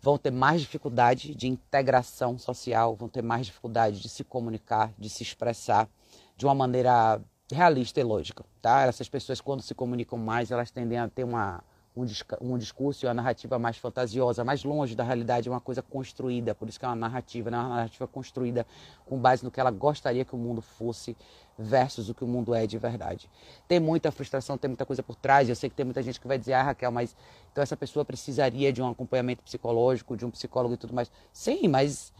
vão 0.00 0.16
ter 0.16 0.30
mais 0.30 0.60
dificuldade 0.60 1.34
de 1.34 1.46
integração 1.46 2.38
social, 2.38 2.96
vão 2.96 3.08
ter 3.08 3.22
mais 3.22 3.46
dificuldade 3.46 4.00
de 4.00 4.08
se 4.08 4.24
comunicar, 4.24 4.92
de 4.98 5.08
se 5.10 5.22
expressar 5.22 5.88
de 6.36 6.46
uma 6.46 6.54
maneira 6.54 7.20
realista 7.52 8.00
e 8.00 8.02
lógica, 8.02 8.44
tá? 8.60 8.82
Essas 8.86 9.08
pessoas 9.08 9.40
quando 9.40 9.62
se 9.62 9.74
comunicam 9.74 10.18
mais, 10.18 10.50
elas 10.50 10.70
tendem 10.70 10.98
a 10.98 11.08
ter 11.08 11.24
uma 11.24 11.62
um, 11.96 12.06
um 12.40 12.58
discurso 12.58 13.04
e 13.04 13.06
uma 13.06 13.14
narrativa 13.14 13.58
mais 13.58 13.76
fantasiosa, 13.76 14.44
mais 14.44 14.64
longe 14.64 14.94
da 14.94 15.04
realidade, 15.04 15.48
é 15.48 15.52
uma 15.52 15.60
coisa 15.60 15.82
construída, 15.82 16.54
por 16.54 16.68
isso 16.68 16.78
que 16.78 16.84
é 16.84 16.88
uma 16.88 16.96
narrativa, 16.96 17.50
né? 17.50 17.58
uma 17.58 17.68
narrativa 17.68 18.06
construída 18.06 18.66
com 19.04 19.18
base 19.18 19.44
no 19.44 19.50
que 19.50 19.60
ela 19.60 19.70
gostaria 19.70 20.24
que 20.24 20.34
o 20.34 20.38
mundo 20.38 20.62
fosse 20.62 21.16
versus 21.58 22.08
o 22.08 22.14
que 22.14 22.24
o 22.24 22.26
mundo 22.26 22.54
é 22.54 22.66
de 22.66 22.78
verdade. 22.78 23.28
Tem 23.68 23.78
muita 23.78 24.10
frustração, 24.10 24.56
tem 24.56 24.68
muita 24.68 24.86
coisa 24.86 25.02
por 25.02 25.16
trás, 25.16 25.48
eu 25.48 25.54
sei 25.54 25.68
que 25.68 25.76
tem 25.76 25.84
muita 25.84 26.02
gente 26.02 26.18
que 26.18 26.26
vai 26.26 26.38
dizer, 26.38 26.54
ah 26.54 26.62
Raquel, 26.62 26.90
mas 26.90 27.14
então 27.52 27.62
essa 27.62 27.76
pessoa 27.76 28.04
precisaria 28.04 28.72
de 28.72 28.80
um 28.80 28.88
acompanhamento 28.88 29.42
psicológico, 29.42 30.16
de 30.16 30.24
um 30.24 30.30
psicólogo 30.30 30.74
e 30.74 30.76
tudo 30.78 30.94
mais. 30.94 31.10
Sim, 31.32 31.68
mas 31.68 32.12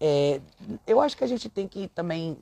é, 0.00 0.40
eu 0.86 1.00
acho 1.00 1.16
que 1.16 1.22
a 1.22 1.26
gente 1.26 1.48
tem 1.48 1.68
que 1.68 1.86
também 1.88 2.36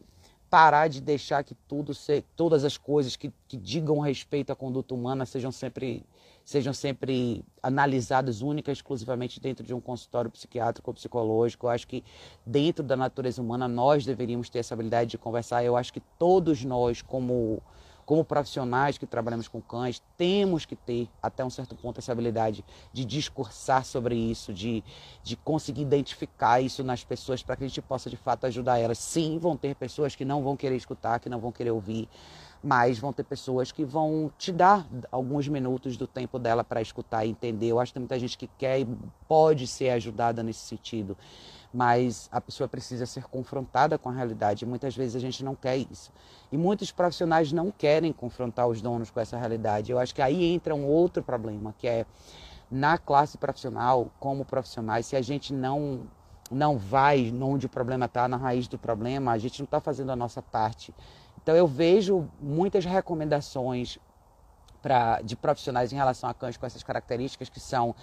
parar 0.50 0.88
de 0.88 1.00
deixar 1.00 1.44
que 1.44 1.54
tudo 1.54 1.94
se, 1.94 2.22
todas 2.36 2.64
as 2.64 2.76
coisas 2.76 3.16
que, 3.16 3.32
que 3.46 3.56
digam 3.56 3.98
respeito 3.98 4.50
à 4.50 4.56
conduta 4.56 4.94
humana 4.94 5.26
sejam 5.26 5.52
sempre 5.52 6.04
sejam 6.44 6.72
sempre 6.72 7.44
analisadas 7.62 8.40
única 8.40 8.70
e 8.70 8.72
exclusivamente 8.72 9.38
dentro 9.38 9.66
de 9.66 9.74
um 9.74 9.80
consultório 9.82 10.30
psiquiátrico 10.30 10.88
ou 10.88 10.94
psicológico. 10.94 11.66
Eu 11.66 11.70
acho 11.70 11.86
que 11.86 12.02
dentro 12.46 12.82
da 12.82 12.96
natureza 12.96 13.42
humana 13.42 13.68
nós 13.68 14.06
deveríamos 14.06 14.48
ter 14.48 14.60
essa 14.60 14.72
habilidade 14.72 15.10
de 15.10 15.18
conversar. 15.18 15.62
Eu 15.62 15.76
acho 15.76 15.92
que 15.92 16.00
todos 16.18 16.64
nós, 16.64 17.02
como 17.02 17.62
como 18.08 18.24
profissionais 18.24 18.96
que 18.96 19.06
trabalhamos 19.06 19.48
com 19.48 19.60
cães, 19.60 20.02
temos 20.16 20.64
que 20.64 20.74
ter, 20.74 21.10
até 21.22 21.44
um 21.44 21.50
certo 21.50 21.74
ponto, 21.74 21.98
essa 21.98 22.10
habilidade 22.10 22.64
de 22.90 23.04
discursar 23.04 23.84
sobre 23.84 24.14
isso, 24.14 24.50
de, 24.50 24.82
de 25.22 25.36
conseguir 25.36 25.82
identificar 25.82 26.58
isso 26.58 26.82
nas 26.82 27.04
pessoas 27.04 27.42
para 27.42 27.54
que 27.54 27.64
a 27.64 27.68
gente 27.68 27.82
possa, 27.82 28.08
de 28.08 28.16
fato, 28.16 28.46
ajudar 28.46 28.78
elas. 28.78 28.96
Sim, 28.96 29.38
vão 29.38 29.58
ter 29.58 29.74
pessoas 29.74 30.16
que 30.16 30.24
não 30.24 30.42
vão 30.42 30.56
querer 30.56 30.76
escutar, 30.76 31.20
que 31.20 31.28
não 31.28 31.38
vão 31.38 31.52
querer 31.52 31.70
ouvir, 31.70 32.08
mas 32.62 32.98
vão 32.98 33.12
ter 33.12 33.24
pessoas 33.24 33.70
que 33.70 33.84
vão 33.84 34.30
te 34.36 34.50
dar 34.50 34.86
alguns 35.12 35.46
minutos 35.48 35.96
do 35.96 36.06
tempo 36.06 36.38
dela 36.38 36.64
para 36.64 36.82
escutar 36.82 37.24
e 37.24 37.30
entender. 37.30 37.68
Eu 37.68 37.78
acho 37.78 37.90
que 37.90 37.94
tem 37.94 38.02
muita 38.02 38.18
gente 38.18 38.36
que 38.36 38.48
quer 38.58 38.80
e 38.80 38.88
pode 39.28 39.66
ser 39.66 39.90
ajudada 39.90 40.42
nesse 40.42 40.60
sentido, 40.60 41.16
mas 41.72 42.28
a 42.32 42.40
pessoa 42.40 42.68
precisa 42.68 43.06
ser 43.06 43.24
confrontada 43.24 43.96
com 43.96 44.08
a 44.08 44.12
realidade. 44.12 44.66
Muitas 44.66 44.96
vezes 44.96 45.14
a 45.14 45.20
gente 45.20 45.44
não 45.44 45.54
quer 45.54 45.76
isso. 45.76 46.10
E 46.50 46.56
muitos 46.56 46.90
profissionais 46.90 47.52
não 47.52 47.70
querem 47.70 48.12
confrontar 48.12 48.66
os 48.66 48.82
donos 48.82 49.10
com 49.10 49.20
essa 49.20 49.38
realidade. 49.38 49.92
Eu 49.92 49.98
acho 49.98 50.14
que 50.14 50.22
aí 50.22 50.44
entra 50.44 50.74
um 50.74 50.84
outro 50.84 51.22
problema, 51.22 51.74
que 51.78 51.86
é 51.86 52.06
na 52.70 52.98
classe 52.98 53.38
profissional, 53.38 54.10
como 54.18 54.44
profissionais, 54.44 55.06
se 55.06 55.16
a 55.16 55.22
gente 55.22 55.52
não 55.52 56.00
não 56.50 56.78
vai 56.78 57.30
onde 57.42 57.66
o 57.66 57.68
problema 57.68 58.06
está, 58.06 58.26
na 58.26 58.38
raiz 58.38 58.66
do 58.66 58.78
problema, 58.78 59.32
a 59.32 59.38
gente 59.38 59.58
não 59.58 59.66
está 59.66 59.80
fazendo 59.80 60.10
a 60.12 60.16
nossa 60.16 60.40
parte 60.40 60.94
então 61.48 61.56
eu 61.56 61.66
vejo 61.66 62.28
muitas 62.42 62.84
recomendações 62.84 63.98
de 65.24 65.34
profissionais 65.34 65.90
em 65.90 65.96
relação 65.96 66.28
a 66.28 66.34
cães 66.34 66.58
com 66.58 66.66
essas 66.66 66.82
características 66.82 67.48
que 67.48 67.58
são 67.58 67.94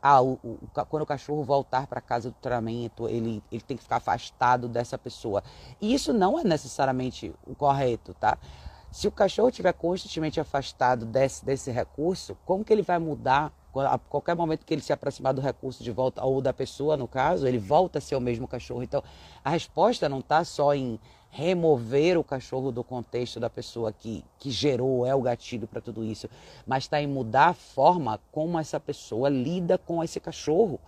ah, 0.00 0.22
o, 0.22 0.38
o, 0.42 0.58
quando 0.88 1.02
o 1.02 1.06
cachorro 1.06 1.44
voltar 1.44 1.86
para 1.86 2.00
casa 2.00 2.30
do 2.30 2.36
treinamento, 2.40 3.06
ele, 3.06 3.42
ele 3.52 3.60
tem 3.60 3.76
que 3.76 3.82
ficar 3.82 3.96
afastado 3.96 4.68
dessa 4.68 4.96
pessoa. 4.96 5.44
E 5.82 5.92
isso 5.92 6.14
não 6.14 6.38
é 6.38 6.44
necessariamente 6.44 7.30
o 7.46 7.54
correto, 7.54 8.14
tá? 8.14 8.38
Se 8.90 9.06
o 9.06 9.12
cachorro 9.12 9.50
estiver 9.50 9.74
constantemente 9.74 10.40
afastado 10.40 11.04
desse, 11.04 11.44
desse 11.44 11.70
recurso, 11.70 12.34
como 12.46 12.64
que 12.64 12.72
ele 12.72 12.82
vai 12.82 12.98
mudar 12.98 13.52
a 13.82 13.98
qualquer 13.98 14.34
momento 14.34 14.64
que 14.64 14.72
ele 14.72 14.80
se 14.80 14.94
aproximar 14.94 15.34
do 15.34 15.42
recurso 15.42 15.84
de 15.84 15.90
volta, 15.90 16.24
ou 16.24 16.40
da 16.40 16.54
pessoa, 16.54 16.96
no 16.96 17.06
caso, 17.06 17.46
ele 17.46 17.58
volta 17.58 17.98
a 17.98 18.00
ser 18.00 18.16
o 18.16 18.20
mesmo 18.20 18.48
cachorro. 18.48 18.82
Então, 18.82 19.02
a 19.44 19.50
resposta 19.50 20.08
não 20.08 20.20
está 20.20 20.42
só 20.42 20.74
em 20.74 20.98
remover 21.34 22.16
o 22.16 22.22
cachorro 22.22 22.70
do 22.70 22.84
contexto 22.84 23.40
da 23.40 23.50
pessoa 23.50 23.92
que, 23.92 24.24
que 24.38 24.52
gerou, 24.52 25.04
é 25.04 25.12
o 25.12 25.20
gatilho 25.20 25.66
para 25.66 25.80
tudo 25.80 26.04
isso, 26.04 26.30
mas 26.64 26.84
está 26.84 27.02
em 27.02 27.08
mudar 27.08 27.48
a 27.48 27.54
forma 27.54 28.20
como 28.30 28.56
essa 28.56 28.78
pessoa 28.78 29.28
lida 29.28 29.76
com 29.76 30.02
esse 30.02 30.20
cachorro. 30.20 30.78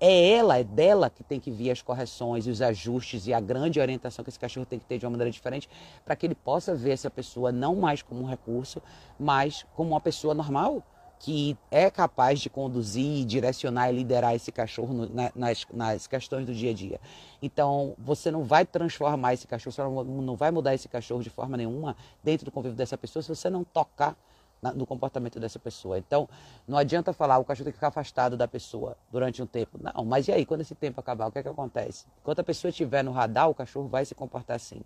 É 0.00 0.30
ela, 0.32 0.58
é 0.58 0.64
dela 0.64 1.08
que 1.08 1.22
tem 1.22 1.38
que 1.38 1.52
vir 1.52 1.70
as 1.70 1.80
correções 1.80 2.48
e 2.48 2.50
os 2.50 2.60
ajustes 2.60 3.28
e 3.28 3.32
a 3.32 3.38
grande 3.38 3.78
orientação 3.78 4.24
que 4.24 4.30
esse 4.30 4.40
cachorro 4.40 4.66
tem 4.66 4.80
que 4.80 4.84
ter 4.84 4.98
de 4.98 5.06
uma 5.06 5.12
maneira 5.12 5.30
diferente 5.30 5.70
para 6.04 6.16
que 6.16 6.26
ele 6.26 6.34
possa 6.34 6.74
ver 6.74 6.90
essa 6.90 7.08
pessoa 7.08 7.52
não 7.52 7.76
mais 7.76 8.02
como 8.02 8.22
um 8.22 8.26
recurso, 8.26 8.82
mas 9.20 9.64
como 9.76 9.90
uma 9.90 10.00
pessoa 10.00 10.34
normal 10.34 10.82
que 11.22 11.56
é 11.70 11.88
capaz 11.88 12.40
de 12.40 12.50
conduzir, 12.50 13.24
direcionar 13.24 13.88
e 13.88 13.96
liderar 13.96 14.34
esse 14.34 14.50
cachorro 14.50 14.92
no, 14.92 15.08
na, 15.08 15.30
nas, 15.36 15.64
nas, 15.72 16.06
questões 16.08 16.44
do 16.44 16.52
dia 16.52 16.72
a 16.72 16.74
dia. 16.74 17.00
Então, 17.40 17.94
você 17.96 18.28
não 18.28 18.42
vai 18.42 18.66
transformar 18.66 19.32
esse 19.32 19.46
cachorro, 19.46 19.72
você 19.72 19.82
não, 19.82 20.02
não 20.04 20.34
vai 20.34 20.50
mudar 20.50 20.74
esse 20.74 20.88
cachorro 20.88 21.22
de 21.22 21.30
forma 21.30 21.56
nenhuma 21.56 21.96
dentro 22.24 22.44
do 22.44 22.50
convívio 22.50 22.76
dessa 22.76 22.98
pessoa 22.98 23.22
se 23.22 23.28
você 23.28 23.48
não 23.48 23.62
tocar 23.62 24.16
no 24.74 24.84
comportamento 24.84 25.38
dessa 25.38 25.60
pessoa. 25.60 25.96
Então, 25.96 26.28
não 26.66 26.76
adianta 26.76 27.12
falar 27.12 27.38
o 27.38 27.44
cachorro 27.44 27.66
tem 27.66 27.72
que 27.72 27.76
ficar 27.78 27.88
afastado 27.88 28.36
da 28.36 28.48
pessoa 28.48 28.96
durante 29.08 29.40
um 29.40 29.46
tempo. 29.46 29.78
Não, 29.80 30.04
mas 30.04 30.26
e 30.26 30.32
aí, 30.32 30.44
quando 30.44 30.62
esse 30.62 30.74
tempo 30.74 30.98
acabar, 30.98 31.28
o 31.28 31.30
que 31.30 31.38
é 31.38 31.42
que 31.44 31.48
acontece? 31.48 32.04
Enquanto 32.20 32.40
a 32.40 32.44
pessoa 32.44 32.70
estiver 32.70 33.04
no 33.04 33.12
radar, 33.12 33.48
o 33.48 33.54
cachorro 33.54 33.86
vai 33.86 34.04
se 34.04 34.14
comportar 34.14 34.56
assim. 34.56 34.80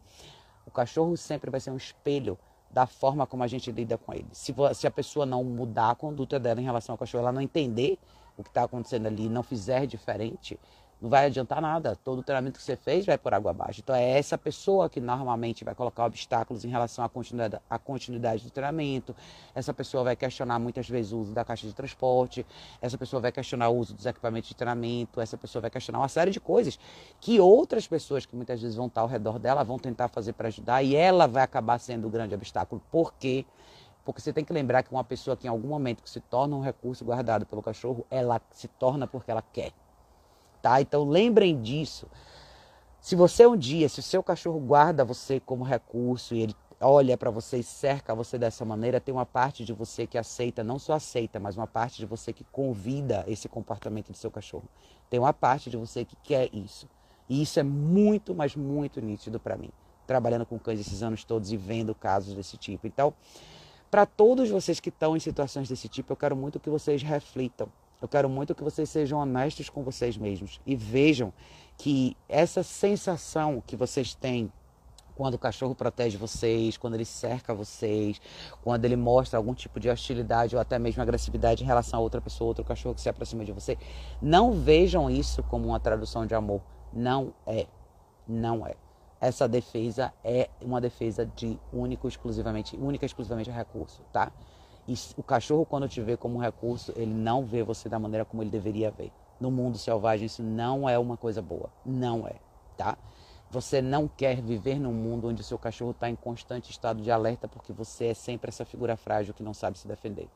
O 0.67 0.71
cachorro 0.71 1.17
sempre 1.17 1.51
vai 1.51 1.61
ser 1.61 1.71
um 1.71 1.79
espelho 1.79 2.39
da 2.77 2.87
forma 2.87 3.27
como 3.27 3.43
a 3.43 3.47
gente 3.47 3.73
lida 3.73 3.97
com 3.97 4.13
ele. 4.13 4.27
Se, 4.33 4.55
se 4.75 4.87
a 4.87 4.91
pessoa 4.91 5.25
não 5.25 5.43
mudar 5.43 5.93
a 5.93 5.95
conduta 5.95 6.39
dela 6.39 6.61
em 6.61 6.65
relação 6.65 6.93
ao 6.93 6.99
cachorro, 6.99 7.23
ela 7.23 7.33
não 7.33 7.41
entender 7.41 7.99
o 8.37 8.43
que 8.43 8.51
está 8.51 8.65
acontecendo 8.65 9.07
ali, 9.07 9.31
não 9.31 9.43
fizer 9.43 9.87
diferente, 9.87 10.61
não 11.01 11.11
vai 11.11 11.27
adiantar 11.27 11.61
nada. 11.61 11.95
Todo 11.97 12.21
o 12.21 12.23
treinamento 12.23 12.59
que 12.59 12.65
você 12.65 12.77
fez 12.77 13.05
vai 13.05 13.19
por 13.19 13.35
água 13.35 13.51
abaixo. 13.51 13.81
Então 13.81 13.95
é 13.95 14.19
essa 14.19 14.39
pessoa 14.39 14.89
que 14.89 15.01
normalmente 15.01 15.65
vai 15.65 15.75
colocar 15.75 16.07
obstáculos 16.07 16.65
em 16.65 16.69
relação 16.69 17.05
à 17.05 17.09
continuidade, 17.09 17.63
à 17.69 17.79
continuidade 17.79 18.45
do 18.45 18.51
treinamento. 18.51 19.15
Essa 19.55 19.75
pessoa 19.75 20.05
vai 20.05 20.17
questionar 20.17 20.59
muitas 20.59 20.89
vezes 20.89 21.13
o 21.13 21.19
uso 21.19 21.33
da 21.35 21.45
caixa 21.45 21.67
de 21.67 21.75
transporte. 21.75 22.47
Essa 22.81 22.97
pessoa 22.97 23.21
vai 23.21 23.31
questionar 23.31 23.69
o 23.69 23.77
uso 23.77 23.95
dos 23.95 24.07
equipamentos 24.07 24.49
de 24.49 24.57
treinamento. 24.57 25.21
Essa 25.21 25.37
pessoa 25.37 25.61
vai 25.61 25.71
questionar 25.71 25.99
uma 25.99 26.09
série 26.09 26.31
de 26.31 26.41
coisas 26.41 26.79
que 27.21 27.39
outras 27.41 27.87
pessoas 27.87 28.25
que 28.25 28.35
muitas 28.35 28.61
vezes 28.61 28.77
vão 28.77 28.87
estar 28.87 29.03
ao 29.03 29.09
redor 29.09 29.39
dela 29.39 29.63
vão 29.63 29.79
tentar 29.79 30.09
fazer 30.09 30.33
para 30.33 30.49
ajudar 30.49 30.83
e 30.83 30.97
ela 30.97 31.27
vai 31.27 31.43
acabar 31.43 31.79
sendo 31.79 32.07
o 32.07 32.11
grande 32.11 32.35
obstáculo. 32.35 32.81
Por 32.91 33.13
quê? 33.15 33.45
Porque 34.03 34.21
você 34.21 34.33
tem 34.33 34.45
que 34.45 34.53
lembrar 34.53 34.83
que 34.83 34.93
uma 34.93 35.05
pessoa 35.05 35.37
que 35.37 35.47
em 35.47 35.51
algum 35.51 35.69
momento 35.69 36.03
que 36.03 36.09
se 36.09 36.21
torna 36.21 36.57
um 36.57 36.61
recurso 36.61 37.05
guardado 37.05 37.45
pelo 37.45 37.61
cachorro, 37.61 38.07
ela 38.11 38.41
se 38.53 38.69
torna 38.69 39.07
porque 39.07 39.31
ela 39.31 39.43
quer 39.43 39.73
tá? 40.61 40.81
Então 40.81 41.05
lembrem 41.05 41.61
disso. 41.61 42.07
Se 43.01 43.15
você 43.15 43.47
um 43.47 43.57
dia, 43.57 43.89
se 43.89 44.01
o 44.01 44.03
seu 44.03 44.23
cachorro 44.23 44.59
guarda 44.59 45.05
você 45.05 45.39
como 45.39 45.63
recurso 45.63 46.35
e 46.35 46.43
ele 46.43 46.57
olha 46.81 47.17
para 47.17 47.31
você 47.31 47.59
e 47.59 47.63
cerca 47.63 48.15
você 48.15 48.37
dessa 48.37 48.65
maneira, 48.65 49.01
tem 49.01 49.15
uma 49.15 49.25
parte 49.25 49.65
de 49.65 49.73
você 49.73 50.07
que 50.07 50.19
aceita, 50.19 50.65
não 50.65 50.79
só 50.79 50.95
aceita, 50.95 51.39
mas 51.39 51.57
uma 51.57 51.67
parte 51.67 51.99
de 51.99 52.07
você 52.07 52.33
que 52.33 52.45
convida 52.45 53.25
esse 53.27 53.49
comportamento 53.49 54.11
do 54.11 54.19
seu 54.19 54.31
cachorro. 54.31 54.69
Tem 55.09 55.21
uma 55.21 55.33
parte 55.33 55.71
de 55.71 55.77
você 55.77 56.05
que 56.05 56.17
quer 56.17 56.53
isso. 56.53 56.89
E 57.29 57.43
isso 57.43 57.59
é 57.59 57.63
muito, 57.63 58.35
mas 58.35 58.55
muito 58.55 59.01
nítido 59.01 59.41
para 59.41 59.57
mim, 59.57 59.71
trabalhando 60.07 60.45
com 60.45 60.59
cães 60.59 60.81
esses 60.81 61.03
anos 61.03 61.25
todos 61.25 61.53
e 61.53 61.57
vendo 61.57 61.95
casos 61.95 62.35
desse 62.35 62.57
tipo. 62.57 62.87
Então, 62.87 63.15
para 63.91 64.05
todos 64.05 64.51
vocês 64.51 64.81
que 64.81 64.89
estão 64.89 65.17
em 65.17 65.21
situações 65.21 65.69
desse 65.69 65.89
tipo, 65.89 66.13
eu 66.13 66.17
quero 66.17 66.37
muito 66.37 66.61
que 66.61 66.69
vocês 66.69 67.03
reflitam 67.03 67.69
eu 68.01 68.09
quero 68.09 68.29
muito 68.29 68.55
que 68.55 68.63
vocês 68.63 68.89
sejam 68.89 69.19
honestos 69.19 69.69
com 69.69 69.83
vocês 69.83 70.17
mesmos 70.17 70.61
e 70.67 70.77
vejam 70.77 71.33
que 71.79 72.17
essa 72.29 72.63
sensação 72.63 73.63
que 73.67 73.77
vocês 73.77 74.15
têm 74.15 74.53
quando 75.15 75.35
o 75.35 75.39
cachorro 75.39 75.75
protege 75.75 76.19
vocês, 76.19 76.77
quando 76.77 76.95
ele 76.95 77.05
cerca 77.07 77.55
vocês, 77.55 78.21
quando 78.63 78.85
ele 78.85 78.97
mostra 78.97 79.39
algum 79.39 79.55
tipo 79.55 79.81
de 79.81 79.89
hostilidade 79.89 80.55
ou 80.55 80.61
até 80.61 80.79
mesmo 80.79 81.03
agressividade 81.03 81.65
em 81.65 81.67
relação 81.67 81.99
a 81.99 82.03
outra 82.03 82.21
pessoa, 82.21 82.49
outro 82.49 82.65
cachorro 82.65 82.95
que 82.95 83.01
se 83.01 83.09
aproxima 83.09 83.45
de 83.45 83.51
você, 83.51 83.79
não 84.21 84.53
vejam 84.53 85.11
isso 85.11 85.43
como 85.45 85.69
uma 85.69 85.81
tradução 85.81 86.27
de 86.27 86.35
amor. 86.35 86.61
Não 86.93 87.33
é. 87.47 87.67
Não 88.29 88.67
é. 88.67 88.75
Essa 89.19 89.49
defesa 89.49 90.13
é 90.23 90.51
uma 90.61 90.81
defesa 90.81 91.25
de 91.25 91.59
único 91.73 92.07
exclusivamente, 92.07 92.77
única 92.77 93.07
exclusivamente 93.07 93.51
recurso, 93.51 94.03
tá? 94.13 94.31
O 95.17 95.23
cachorro, 95.23 95.67
quando 95.67 95.89
te 95.89 96.01
vê 96.01 96.17
como 96.17 96.37
um 96.37 96.41
recurso, 96.41 96.93
ele 96.95 97.13
não 97.13 97.45
vê 97.45 97.63
você 97.63 97.89
da 97.89 97.99
maneira 97.99 98.25
como 98.25 98.43
ele 98.43 98.51
deveria 98.51 98.91
ver. 98.91 99.11
No 99.41 99.51
mundo 99.51 99.77
selvagem, 99.77 100.27
isso 100.27 100.43
não 100.43 100.89
é 100.89 100.99
uma 100.99 101.17
coisa 101.17 101.43
boa. 101.43 101.69
Não 101.85 102.27
é, 102.27 102.37
tá? 102.77 102.97
Você 103.51 103.83
não 103.83 104.09
quer 104.09 104.41
viver 104.41 104.79
num 104.79 104.93
mundo 104.93 105.29
onde 105.29 105.41
o 105.41 105.45
seu 105.45 105.59
cachorro 105.59 105.91
está 105.91 106.09
em 106.09 106.17
constante 106.17 106.71
estado 106.71 107.03
de 107.03 107.11
alerta 107.11 107.47
porque 107.47 107.73
você 107.73 108.07
é 108.07 108.15
sempre 108.15 108.49
essa 108.49 108.65
figura 108.65 108.97
frágil 108.97 109.35
que 109.35 109.43
não 109.43 109.55
sabe 109.55 109.79
se 109.79 109.87
defender. 109.87 110.29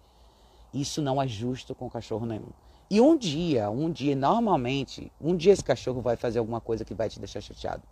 Isso 0.72 1.02
não 1.02 1.20
é 1.20 1.26
justo 1.26 1.74
com 1.74 1.90
cachorro 1.90 2.26
nenhum. 2.26 2.50
E 2.88 3.00
um 3.00 3.16
dia, 3.16 3.70
um 3.70 3.90
dia, 3.90 4.16
normalmente, 4.16 5.12
um 5.20 5.36
dia 5.36 5.52
esse 5.52 5.62
cachorro 5.62 6.00
vai 6.00 6.16
fazer 6.16 6.40
alguma 6.40 6.60
coisa 6.60 6.84
que 6.84 6.94
vai 6.94 7.08
te 7.08 7.18
deixar 7.20 7.40
chateado. 7.40 7.82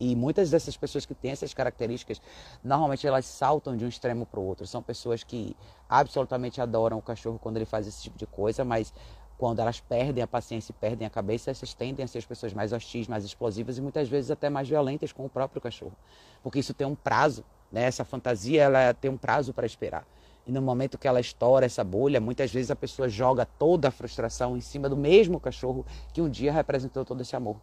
E 0.00 0.14
muitas 0.14 0.50
dessas 0.50 0.76
pessoas 0.76 1.04
que 1.04 1.14
têm 1.14 1.32
essas 1.32 1.52
características, 1.52 2.20
normalmente 2.62 3.06
elas 3.06 3.24
saltam 3.26 3.76
de 3.76 3.84
um 3.84 3.88
extremo 3.88 4.24
para 4.24 4.38
o 4.38 4.44
outro. 4.44 4.66
São 4.66 4.82
pessoas 4.82 5.24
que 5.24 5.56
absolutamente 5.88 6.60
adoram 6.60 6.98
o 6.98 7.02
cachorro 7.02 7.38
quando 7.38 7.56
ele 7.56 7.64
faz 7.64 7.86
esse 7.86 8.02
tipo 8.02 8.16
de 8.16 8.26
coisa, 8.26 8.64
mas 8.64 8.92
quando 9.36 9.60
elas 9.60 9.80
perdem 9.80 10.22
a 10.22 10.26
paciência 10.26 10.72
e 10.72 10.74
perdem 10.74 11.06
a 11.06 11.10
cabeça, 11.10 11.50
essas 11.50 11.72
tendem 11.72 12.04
a 12.04 12.08
ser 12.08 12.18
as 12.18 12.26
pessoas 12.26 12.52
mais 12.52 12.72
hostis, 12.72 13.06
mais 13.06 13.24
explosivas 13.24 13.78
e 13.78 13.80
muitas 13.80 14.08
vezes 14.08 14.30
até 14.32 14.50
mais 14.50 14.68
violentas 14.68 15.12
com 15.12 15.24
o 15.24 15.28
próprio 15.28 15.60
cachorro. 15.60 15.96
Porque 16.42 16.58
isso 16.58 16.74
tem 16.74 16.86
um 16.86 16.96
prazo, 16.96 17.44
né? 17.70 17.84
Essa 17.84 18.04
fantasia 18.04 18.64
ela 18.64 18.92
tem 18.92 19.10
um 19.10 19.16
prazo 19.16 19.54
para 19.54 19.64
esperar. 19.64 20.04
E 20.44 20.50
no 20.50 20.62
momento 20.62 20.98
que 20.98 21.06
ela 21.06 21.20
estoura 21.20 21.66
essa 21.66 21.84
bolha, 21.84 22.20
muitas 22.20 22.52
vezes 22.52 22.70
a 22.70 22.76
pessoa 22.76 23.08
joga 23.08 23.44
toda 23.44 23.88
a 23.88 23.90
frustração 23.90 24.56
em 24.56 24.60
cima 24.60 24.88
do 24.88 24.96
mesmo 24.96 25.38
cachorro 25.38 25.86
que 26.12 26.20
um 26.20 26.28
dia 26.28 26.50
representou 26.50 27.04
todo 27.04 27.20
esse 27.20 27.36
amor. 27.36 27.56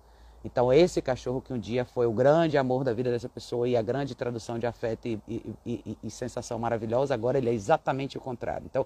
Então, 0.46 0.72
esse 0.72 1.02
cachorro 1.02 1.42
que 1.42 1.52
um 1.52 1.58
dia 1.58 1.84
foi 1.84 2.06
o 2.06 2.14
grande 2.14 2.56
amor 2.56 2.84
da 2.84 2.94
vida 2.94 3.10
dessa 3.10 3.28
pessoa 3.28 3.68
e 3.68 3.76
a 3.76 3.82
grande 3.82 4.14
tradução 4.14 4.60
de 4.60 4.68
afeto 4.68 5.08
e, 5.08 5.20
e, 5.28 5.58
e, 5.66 5.98
e 6.04 6.12
sensação 6.12 6.60
maravilhosa, 6.60 7.16
agora 7.16 7.40
ele 7.40 7.50
é 7.50 7.54
exatamente 7.54 8.16
o 8.16 8.22
contrário. 8.22 8.64
Então, 8.70 8.86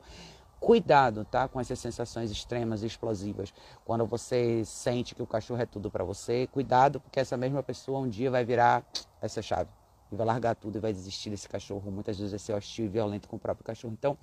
cuidado, 0.57 1.25
tá, 1.25 1.49
com 1.49 1.59
essas 1.59 1.77
sensações 1.77 2.31
extremas 2.31 2.81
e 2.81 2.85
explosivas. 2.85 3.53
Quando 3.83 4.05
você 4.05 4.63
sente 4.63 5.13
que 5.13 5.21
o 5.21 5.27
cachorro 5.27 5.61
é 5.61 5.65
tudo 5.65 5.91
para 5.91 6.05
você, 6.05 6.47
cuidado, 6.47 7.01
porque 7.01 7.19
essa 7.19 7.35
mesma 7.35 7.61
pessoa 7.61 7.99
um 7.99 8.07
dia 8.07 8.31
vai 8.31 8.45
virar 8.45 8.81
essa 9.21 9.41
chave 9.41 9.69
e 10.09 10.15
vai 10.15 10.25
largar 10.25 10.55
tudo 10.55 10.77
e 10.77 10.79
vai 10.79 10.93
desistir 10.93 11.29
desse 11.29 11.49
cachorro. 11.49 11.91
Muitas 11.91 12.17
vezes 12.17 12.31
vai 12.31 12.39
ser 12.39 12.53
hostil 12.53 12.85
e 12.85 12.87
violento 12.87 13.27
com 13.27 13.35
o 13.35 13.39
próprio 13.39 13.65
cachorro. 13.65 13.93
Então, 13.99 14.17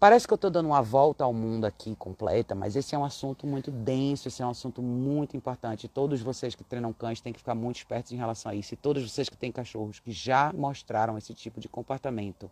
Parece 0.00 0.26
que 0.26 0.32
eu 0.32 0.36
estou 0.36 0.50
dando 0.50 0.64
uma 0.64 0.80
volta 0.80 1.24
ao 1.24 1.32
mundo 1.34 1.66
aqui 1.66 1.94
completa, 1.94 2.54
mas 2.54 2.74
esse 2.74 2.94
é 2.94 2.98
um 2.98 3.04
assunto 3.04 3.46
muito 3.46 3.70
denso, 3.70 4.28
esse 4.28 4.42
é 4.42 4.46
um 4.46 4.48
assunto 4.48 4.80
muito 4.80 5.36
importante. 5.36 5.88
Todos 5.88 6.22
vocês 6.22 6.54
que 6.54 6.64
treinam 6.64 6.90
cães 6.90 7.20
têm 7.20 7.34
que 7.34 7.38
ficar 7.38 7.54
muito 7.54 7.76
espertos 7.76 8.10
em 8.10 8.16
relação 8.16 8.50
a 8.50 8.54
isso. 8.54 8.72
E 8.72 8.78
todos 8.78 9.02
vocês 9.02 9.28
que 9.28 9.36
têm 9.36 9.52
cachorros 9.52 10.00
que 10.00 10.10
já 10.10 10.54
mostraram 10.54 11.18
esse 11.18 11.34
tipo 11.34 11.60
de 11.60 11.68
comportamento. 11.68 12.50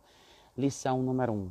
Lição 0.59 1.03
número 1.03 1.33
um: 1.33 1.51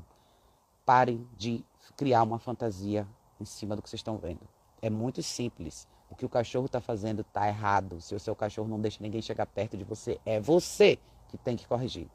parem 0.85 1.27
de 1.35 1.65
criar 1.95 2.21
uma 2.21 2.37
fantasia 2.37 3.07
em 3.41 3.45
cima 3.45 3.75
do 3.75 3.81
que 3.81 3.89
vocês 3.89 4.01
estão 4.01 4.19
vendo. 4.19 4.47
É 4.79 4.91
muito 4.91 5.23
simples. 5.23 5.87
O 6.11 6.15
que 6.15 6.27
o 6.27 6.29
cachorro 6.29 6.67
está 6.67 6.79
fazendo 6.79 7.21
está 7.21 7.47
errado. 7.47 7.99
Se 8.01 8.13
o 8.13 8.19
seu 8.19 8.35
cachorro 8.35 8.67
não 8.67 8.79
deixa 8.79 9.01
ninguém 9.01 9.19
chegar 9.23 9.47
perto 9.47 9.75
de 9.75 9.83
você, 9.83 10.19
é 10.23 10.39
você 10.39 10.99
que 11.27 11.39
tem 11.39 11.57
que 11.57 11.67
corrigir 11.67 12.07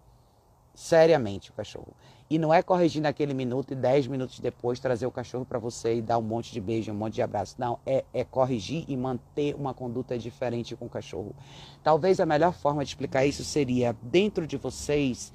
seriamente 0.75 1.51
o 1.51 1.55
cachorro. 1.55 1.95
E 2.31 2.39
não 2.39 2.53
é 2.53 2.63
corrigir 2.63 3.03
naquele 3.03 3.35
minuto 3.35 3.73
e 3.73 3.75
dez 3.75 4.07
minutos 4.07 4.41
depois 4.41 4.81
trazer 4.81 5.07
o 5.07 5.11
cachorro 5.11 5.45
para 5.45 5.59
você 5.59 5.97
e 5.97 6.01
dar 6.01 6.17
um 6.17 6.23
monte 6.23 6.51
de 6.51 6.63
beijo, 6.63 6.91
um 6.91 6.95
monte 6.95 7.15
de 7.15 7.23
abraço. 7.23 7.57
Não, 7.59 7.79
é, 7.85 8.05
é 8.15 8.25
corrigir 8.25 8.87
e 8.89 8.97
manter 8.97 9.55
uma 9.55 9.75
conduta 9.75 10.17
diferente 10.17 10.75
com 10.75 10.87
o 10.87 10.89
cachorro. 10.89 11.35
Talvez 11.83 12.21
a 12.21 12.25
melhor 12.25 12.55
forma 12.55 12.83
de 12.83 12.91
explicar 12.91 13.27
isso 13.27 13.45
seria 13.45 13.95
dentro 14.01 14.47
de 14.47 14.57
vocês. 14.57 15.31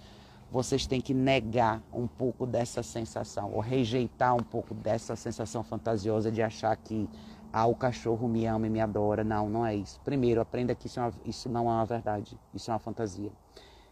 Vocês 0.51 0.87
têm 0.87 0.99
que 0.99 1.13
negar 1.13 1.83
um 1.93 2.07
pouco 2.07 2.47
dessa 2.47 2.81
sensação, 2.81 3.51
ou 3.53 3.59
rejeitar 3.59 4.33
um 4.33 4.43
pouco 4.43 4.73
dessa 4.73 5.15
sensação 5.15 5.61
fantasiosa 5.61 6.31
de 6.31 6.41
achar 6.41 6.75
que 6.77 7.07
ah, 7.51 7.67
o 7.67 7.75
cachorro 7.75 8.27
me 8.27 8.45
ama 8.45 8.65
e 8.65 8.69
me 8.69 8.79
adora. 8.79 9.23
Não, 9.23 9.49
não 9.49 9.65
é 9.65 9.75
isso. 9.75 9.99
Primeiro, 10.03 10.41
aprenda 10.41 10.73
que 10.73 10.87
isso, 10.87 10.99
é 10.99 11.03
uma, 11.03 11.13
isso 11.25 11.47
não 11.47 11.69
é 11.69 11.73
uma 11.73 11.85
verdade, 11.85 12.39
isso 12.53 12.71
é 12.71 12.73
uma 12.73 12.79
fantasia. 12.79 13.31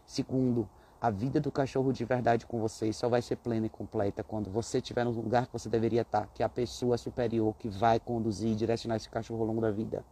Segundo, 0.04 0.68
a 1.06 1.10
vida 1.10 1.40
do 1.40 1.52
cachorro 1.52 1.92
de 1.92 2.04
verdade 2.04 2.44
com 2.46 2.58
você 2.58 2.92
só 2.92 3.08
vai 3.08 3.22
ser 3.22 3.36
plena 3.36 3.66
e 3.66 3.70
completa 3.70 4.24
quando 4.24 4.50
você 4.50 4.78
estiver 4.78 5.04
no 5.04 5.12
lugar 5.12 5.46
que 5.46 5.52
você 5.52 5.68
deveria 5.68 6.02
estar, 6.02 6.26
que 6.34 6.42
é 6.42 6.46
a 6.46 6.48
pessoa 6.48 6.98
superior 6.98 7.54
que 7.56 7.68
vai 7.68 8.00
conduzir 8.00 8.50
e 8.50 8.56
direcionar 8.56 8.96
esse 8.96 9.08
cachorro 9.08 9.42
ao 9.42 9.46
longo 9.46 9.60
da 9.60 9.70
vida. 9.70 10.04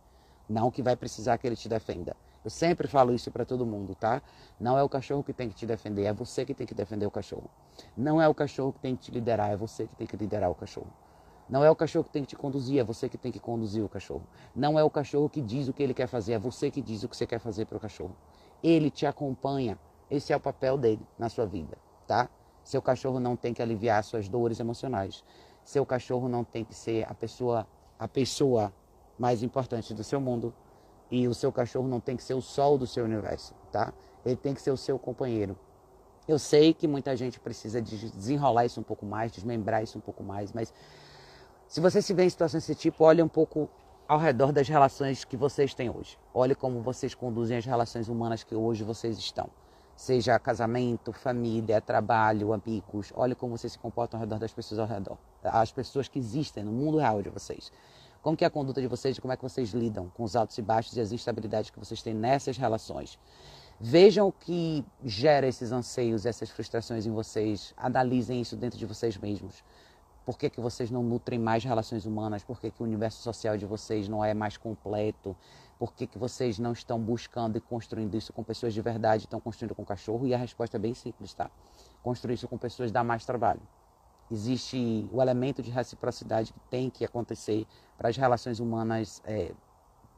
Não 0.49 0.71
que 0.71 0.85
vai 0.85 0.95
precisar 0.95 1.37
que 1.37 1.49
ele 1.49 1.57
te 1.57 1.69
defenda. 1.69 2.15
Eu 2.45 2.51
sempre 2.51 2.87
falo 2.87 3.13
isso 3.13 3.29
para 3.33 3.45
todo 3.45 3.67
mundo, 3.67 3.97
tá? 3.97 4.23
Não 4.61 4.79
é 4.79 4.85
o 4.85 4.89
cachorro 4.89 5.25
que 5.25 5.33
tem 5.33 5.49
que 5.49 5.57
te 5.57 5.67
defender, 5.67 6.05
é 6.05 6.13
você 6.13 6.45
que 6.45 6.55
tem 6.55 6.65
que 6.65 6.75
defender 6.75 7.07
o 7.07 7.11
cachorro. 7.11 7.51
Não 7.97 8.23
é 8.23 8.29
o 8.29 8.35
cachorro 8.35 8.73
que 8.73 8.79
tem 8.79 8.95
que 8.95 9.03
te 9.03 9.11
liderar, 9.11 9.51
é 9.51 9.57
você 9.57 9.89
que 9.89 9.97
tem 9.97 10.07
que 10.07 10.17
liderar 10.17 10.49
o 10.49 10.55
cachorro. 10.55 10.93
Não 11.51 11.65
é 11.65 11.71
o 11.71 11.75
cachorro 11.75 12.05
que 12.05 12.11
tem 12.11 12.23
que 12.23 12.29
te 12.29 12.37
conduzir, 12.37 12.79
é 12.79 12.85
você 12.85 13.09
que 13.09 13.19
tem 13.19 13.33
que 13.33 13.41
conduzir 13.41 13.85
o 13.85 13.89
cachorro. 13.89 14.23
Não 14.55 14.79
é 14.79 14.85
o 14.85 14.91
cachorro 14.91 15.29
que 15.29 15.41
diz 15.41 15.67
o 15.67 15.73
que 15.73 15.83
ele 15.83 15.93
quer 15.93 16.07
fazer, 16.07 16.35
é 16.35 16.39
você 16.39 16.71
que 16.71 16.81
diz 16.81 17.03
o 17.03 17.09
que 17.09 17.17
você 17.17 17.27
quer 17.27 17.41
fazer 17.41 17.65
para 17.65 17.79
o 17.79 17.81
cachorro. 17.81 18.15
Ele 18.63 18.93
te 18.93 19.07
acompanha. 19.07 19.77
Esse 20.11 20.33
é 20.33 20.37
o 20.37 20.41
papel 20.41 20.77
dele 20.77 21.07
na 21.19 21.29
sua 21.29 21.47
vida, 21.47 21.77
tá? 22.07 22.29
Seu 22.63 22.81
cachorro 22.81 23.21
não 23.21 23.37
tem 23.37 23.53
que 23.53 23.63
aliviar 23.63 24.03
suas 24.03 24.29
dores 24.29 24.59
emocionais. 24.61 25.23
Seu 25.65 25.85
cachorro 25.85 26.29
não 26.29 26.45
tem 26.45 26.65
que 26.65 26.75
ser 26.75 27.07
a 27.11 27.15
pessoa, 27.15 27.67
a 27.99 28.09
pessoa 28.09 28.73
mais 29.19 29.43
importante 29.43 29.93
do 29.95 30.03
seu 30.03 30.21
mundo. 30.21 30.55
E 31.11 31.29
o 31.29 31.35
seu 31.35 31.53
cachorro 31.53 31.87
não 31.87 32.01
tem 32.01 32.17
que 32.17 32.23
ser 32.23 32.35
o 32.35 32.41
sol 32.41 32.79
do 32.79 32.87
seu 32.87 33.05
universo, 33.05 33.55
tá? 33.71 33.93
Ele 34.25 34.37
tem 34.37 34.55
que 34.55 34.63
ser 34.63 34.71
o 34.71 34.77
seu 34.77 34.99
companheiro. 34.99 35.57
Eu 36.27 36.39
sei 36.39 36.73
que 36.73 36.89
muita 36.89 37.15
gente 37.15 37.39
precisa 37.39 37.83
de 37.83 38.11
desenrolar 38.11 38.65
isso 38.65 38.81
um 38.81 38.83
pouco 38.83 39.05
mais, 39.05 39.31
desmembrar 39.31 39.83
isso 39.83 39.99
um 39.99 40.01
pouco 40.01 40.25
mais, 40.25 40.53
mas 40.53 40.73
se 41.69 41.81
você 41.81 42.01
se 42.01 42.15
vê 42.15 42.25
em 42.25 42.31
situações 42.31 42.67
desse 42.67 42.75
tipo, 42.75 43.05
olhe 43.05 43.23
um 43.23 43.29
pouco 43.29 43.69
ao 44.09 44.19
redor 44.19 44.53
das 44.53 44.69
relações 44.69 45.25
que 45.25 45.37
vocês 45.37 45.75
têm 45.75 45.91
hoje. 45.91 46.19
Olhe 46.33 46.55
como 46.55 46.81
vocês 46.81 47.15
conduzem 47.15 47.59
as 47.59 47.67
relações 47.67 48.09
humanas 48.09 48.43
que 48.43 48.55
hoje 48.55 48.83
vocês 48.85 49.19
estão. 49.19 49.51
Seja 49.97 50.39
casamento, 50.39 51.13
família, 51.13 51.81
trabalho, 51.81 52.53
amigos. 52.53 53.13
Olhe 53.15 53.35
como 53.35 53.57
vocês 53.57 53.73
se 53.73 53.79
comportam 53.79 54.19
ao 54.19 54.27
redor 54.27 54.39
das 54.39 54.53
pessoas 54.53 54.81
ao 54.81 54.87
redor. 54.87 55.17
As 55.43 55.71
pessoas 55.71 56.09
que 56.09 56.19
existem 56.19 56.65
no 56.65 56.73
mundo 56.73 56.99
real 56.99 57.23
de 57.23 57.31
vocês. 57.31 57.71
Como 58.21 58.37
que 58.37 58.43
é 58.43 58.47
a 58.47 58.51
conduta 58.51 58.81
de 58.81 58.89
vocês, 58.89 59.19
como 59.19 59.33
é 59.33 59.37
que 59.37 59.43
vocês 59.43 59.71
lidam 59.71 60.11
com 60.15 60.25
os 60.25 60.35
altos 60.35 60.59
e 60.59 60.63
baixos 60.63 60.97
e 60.97 61.01
as 61.01 61.13
instabilidades 61.13 61.71
que 61.71 61.79
vocês 61.79 62.03
têm 62.03 62.15
nessas 62.15 62.57
relações. 62.57 63.19
Vejam 63.79 64.29
o 64.29 64.33
que 64.33 64.85
gera 65.05 65.47
esses 65.47 65.71
anseios, 65.71 66.27
essas 66.27 66.51
frustrações 66.51 67.07
em 67.07 67.13
vocês. 67.13 67.75
Analisem 67.77 68.41
isso 68.41 68.57
dentro 68.57 68.79
de 68.79 68.87
vocês 68.87 69.17
mesmos. 69.17 69.63
Por 70.25 70.39
que, 70.39 70.49
que 70.49 70.61
vocês 70.61 70.91
não 70.91 71.03
nutrem 71.03 71.39
mais 71.39 71.63
relações 71.65 72.07
humanas? 72.07 72.43
Por 72.43 72.59
que, 72.59 72.71
que 72.71 72.83
o 72.83 72.87
universo 72.87 73.23
social 73.23 73.59
de 73.59 73.67
vocês 73.67 74.09
não 74.09 74.25
é 74.25 74.33
mais 74.33 74.57
completo? 74.57 75.37
Por 75.79 75.93
que, 75.93 76.07
que 76.07 76.19
vocês 76.19 76.59
não 76.59 76.73
estão 76.73 77.01
buscando 77.01 77.59
e 77.59 77.61
construindo 77.61 78.15
isso 78.15 78.33
com 78.33 78.43
pessoas 78.43 78.73
de 78.73 78.81
verdade, 78.81 79.25
estão 79.25 79.41
construindo 79.41 79.75
com 79.75 79.85
cachorro? 79.85 80.27
E 80.27 80.35
a 80.35 80.39
resposta 80.39 80.77
é 80.77 80.81
bem 80.81 80.95
simples, 80.95 81.35
tá? 81.35 81.51
Construir 82.03 82.35
isso 82.35 82.49
com 82.49 82.57
pessoas 82.57 82.93
dá 82.93 83.03
mais 83.03 83.25
trabalho. 83.25 83.61
Existe 84.31 85.09
o 85.13 85.21
elemento 85.21 85.63
de 85.63 85.71
reciprocidade 85.71 86.53
que 86.53 86.61
tem 86.71 86.89
que 86.89 87.05
acontecer 87.05 87.67
para 87.99 88.09
as 88.09 88.17
relações 88.17 88.59
humanas 88.59 89.21
é, 89.25 89.53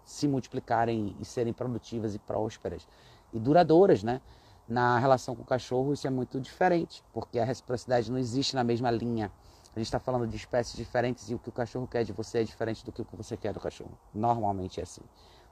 se 0.05 0.29
multiplicarem 0.29 1.17
e 1.19 1.25
serem 1.25 1.53
produtivas 1.53 2.15
e 2.15 2.19
prósperas 2.19 2.87
e 3.33 3.39
duradouras, 3.39 4.03
né? 4.03 4.21
Na 4.69 4.99
relação 4.99 5.35
com 5.37 5.43
o 5.43 5.47
cachorro 5.47 5.93
isso 5.93 6.07
é 6.07 6.11
muito 6.11 6.41
diferente, 6.41 7.03
porque 7.13 7.39
a 7.39 7.45
reciprocidade 7.45 8.11
não 8.11 8.19
existe 8.19 8.55
na 8.55 8.65
mesma 8.65 8.91
linha. 8.91 9.31
A 9.75 9.79
gente 9.79 9.89
está 9.89 10.01
falando 10.01 10.27
de 10.27 10.37
espécies 10.37 10.75
diferentes 10.75 11.29
e 11.29 11.35
o 11.35 11.39
que 11.39 11.51
o 11.51 11.53
cachorro 11.53 11.87
quer 11.87 12.03
de 12.03 12.13
você 12.13 12.39
é 12.39 12.45
diferente 12.45 12.85
do 12.85 12.91
que 12.91 13.03
o 13.03 13.05
que 13.05 13.15
você 13.15 13.37
quer 13.37 13.53
do 13.53 13.61
cachorro. 13.61 13.93
Normalmente 14.15 14.81
é 14.81 14.85
assim. 14.85 15.03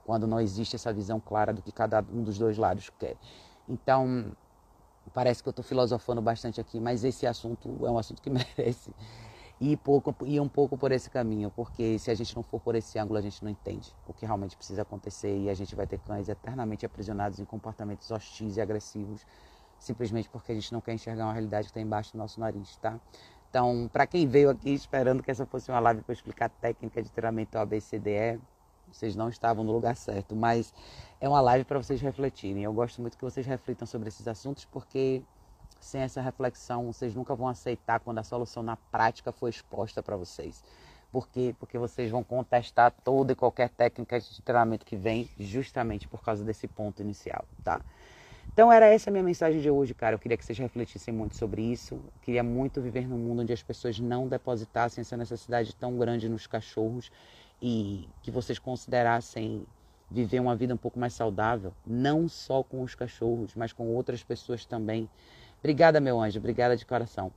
Quando 0.04 0.26
não 0.26 0.40
existe 0.40 0.76
essa 0.76 0.92
visão 0.92 1.18
clara 1.18 1.52
do 1.52 1.62
que 1.62 1.72
cada 1.72 2.04
um 2.12 2.22
dos 2.22 2.38
dois 2.38 2.58
lados 2.58 2.90
quer. 2.98 3.16
Então, 3.68 4.34
Parece 5.12 5.42
que 5.42 5.48
eu 5.48 5.50
estou 5.50 5.64
filosofando 5.64 6.22
bastante 6.22 6.60
aqui, 6.60 6.80
mas 6.80 7.04
esse 7.04 7.26
assunto 7.26 7.68
é 7.86 7.90
um 7.90 7.98
assunto 7.98 8.22
que 8.22 8.30
merece 8.30 8.90
ir, 9.60 9.76
pouco, 9.76 10.14
ir 10.24 10.40
um 10.40 10.48
pouco 10.48 10.78
por 10.78 10.92
esse 10.92 11.10
caminho, 11.10 11.50
porque 11.54 11.98
se 11.98 12.10
a 12.10 12.14
gente 12.14 12.34
não 12.34 12.42
for 12.42 12.60
por 12.60 12.74
esse 12.74 12.98
ângulo, 12.98 13.18
a 13.18 13.22
gente 13.22 13.42
não 13.42 13.50
entende 13.50 13.94
o 14.06 14.12
que 14.12 14.24
realmente 14.24 14.56
precisa 14.56 14.82
acontecer 14.82 15.36
e 15.38 15.50
a 15.50 15.54
gente 15.54 15.74
vai 15.74 15.86
ter 15.86 15.98
cães 15.98 16.28
eternamente 16.28 16.86
aprisionados 16.86 17.38
em 17.38 17.44
comportamentos 17.44 18.10
hostis 18.10 18.56
e 18.56 18.60
agressivos, 18.60 19.26
simplesmente 19.78 20.28
porque 20.28 20.52
a 20.52 20.54
gente 20.54 20.72
não 20.72 20.80
quer 20.80 20.94
enxergar 20.94 21.24
uma 21.24 21.32
realidade 21.32 21.66
que 21.66 21.70
está 21.70 21.80
embaixo 21.80 22.12
do 22.12 22.18
nosso 22.18 22.40
nariz, 22.40 22.76
tá? 22.78 22.98
Então, 23.50 23.88
para 23.92 24.06
quem 24.06 24.26
veio 24.26 24.50
aqui 24.50 24.70
esperando 24.70 25.22
que 25.22 25.30
essa 25.30 25.46
fosse 25.46 25.70
uma 25.70 25.78
live 25.78 26.02
para 26.02 26.12
explicar 26.12 26.48
técnica 26.48 27.00
de 27.00 27.12
treinamento 27.12 27.56
ABCDE, 27.56 28.40
vocês 28.94 29.16
não 29.16 29.28
estavam 29.28 29.64
no 29.64 29.72
lugar 29.72 29.96
certo, 29.96 30.36
mas 30.36 30.72
é 31.20 31.28
uma 31.28 31.40
live 31.40 31.64
para 31.64 31.78
vocês 31.78 32.00
refletirem. 32.00 32.62
Eu 32.62 32.72
gosto 32.72 33.00
muito 33.00 33.16
que 33.16 33.24
vocês 33.24 33.46
reflitam 33.46 33.86
sobre 33.86 34.08
esses 34.08 34.26
assuntos, 34.28 34.64
porque 34.64 35.22
sem 35.80 36.00
essa 36.00 36.20
reflexão 36.20 36.92
vocês 36.92 37.14
nunca 37.14 37.34
vão 37.34 37.48
aceitar 37.48 38.00
quando 38.00 38.18
a 38.18 38.22
solução 38.22 38.62
na 38.62 38.76
prática 38.76 39.32
for 39.32 39.48
exposta 39.48 40.02
para 40.02 40.16
vocês. 40.16 40.62
Por 41.12 41.28
quê? 41.28 41.54
Porque 41.58 41.78
vocês 41.78 42.10
vão 42.10 42.24
contestar 42.24 42.92
toda 43.04 43.32
e 43.32 43.36
qualquer 43.36 43.68
técnica 43.68 44.18
de 44.18 44.42
treinamento 44.42 44.84
que 44.84 44.96
vem 44.96 45.28
justamente 45.38 46.08
por 46.08 46.22
causa 46.22 46.42
desse 46.42 46.66
ponto 46.66 47.02
inicial, 47.02 47.44
tá? 47.62 47.80
Então 48.52 48.70
era 48.72 48.86
essa 48.86 49.10
a 49.10 49.12
minha 49.12 49.22
mensagem 49.22 49.60
de 49.60 49.70
hoje, 49.70 49.94
cara. 49.94 50.14
Eu 50.14 50.18
queria 50.18 50.36
que 50.36 50.44
vocês 50.44 50.58
refletissem 50.58 51.12
muito 51.12 51.36
sobre 51.36 51.62
isso. 51.62 51.94
Eu 51.94 52.12
queria 52.22 52.42
muito 52.42 52.80
viver 52.80 53.08
num 53.08 53.18
mundo 53.18 53.42
onde 53.42 53.52
as 53.52 53.62
pessoas 53.62 53.98
não 53.98 54.28
depositassem 54.28 55.02
essa 55.02 55.16
necessidade 55.16 55.74
tão 55.74 55.98
grande 55.98 56.28
nos 56.28 56.46
cachorros 56.46 57.10
e 57.60 58.08
que 58.22 58.30
vocês 58.30 58.58
considerassem 58.58 59.66
viver 60.10 60.40
uma 60.40 60.54
vida 60.54 60.74
um 60.74 60.78
pouco 60.78 60.98
mais 60.98 61.12
saudável, 61.12 61.72
não 61.86 62.28
só 62.28 62.62
com 62.62 62.82
os 62.82 62.94
cachorros, 62.94 63.54
mas 63.54 63.72
com 63.72 63.88
outras 63.94 64.22
pessoas 64.22 64.64
também. 64.64 65.08
Obrigada, 65.58 66.00
meu 66.00 66.20
anjo, 66.20 66.38
obrigada 66.38 66.76
de 66.76 66.84
coração. 66.84 67.32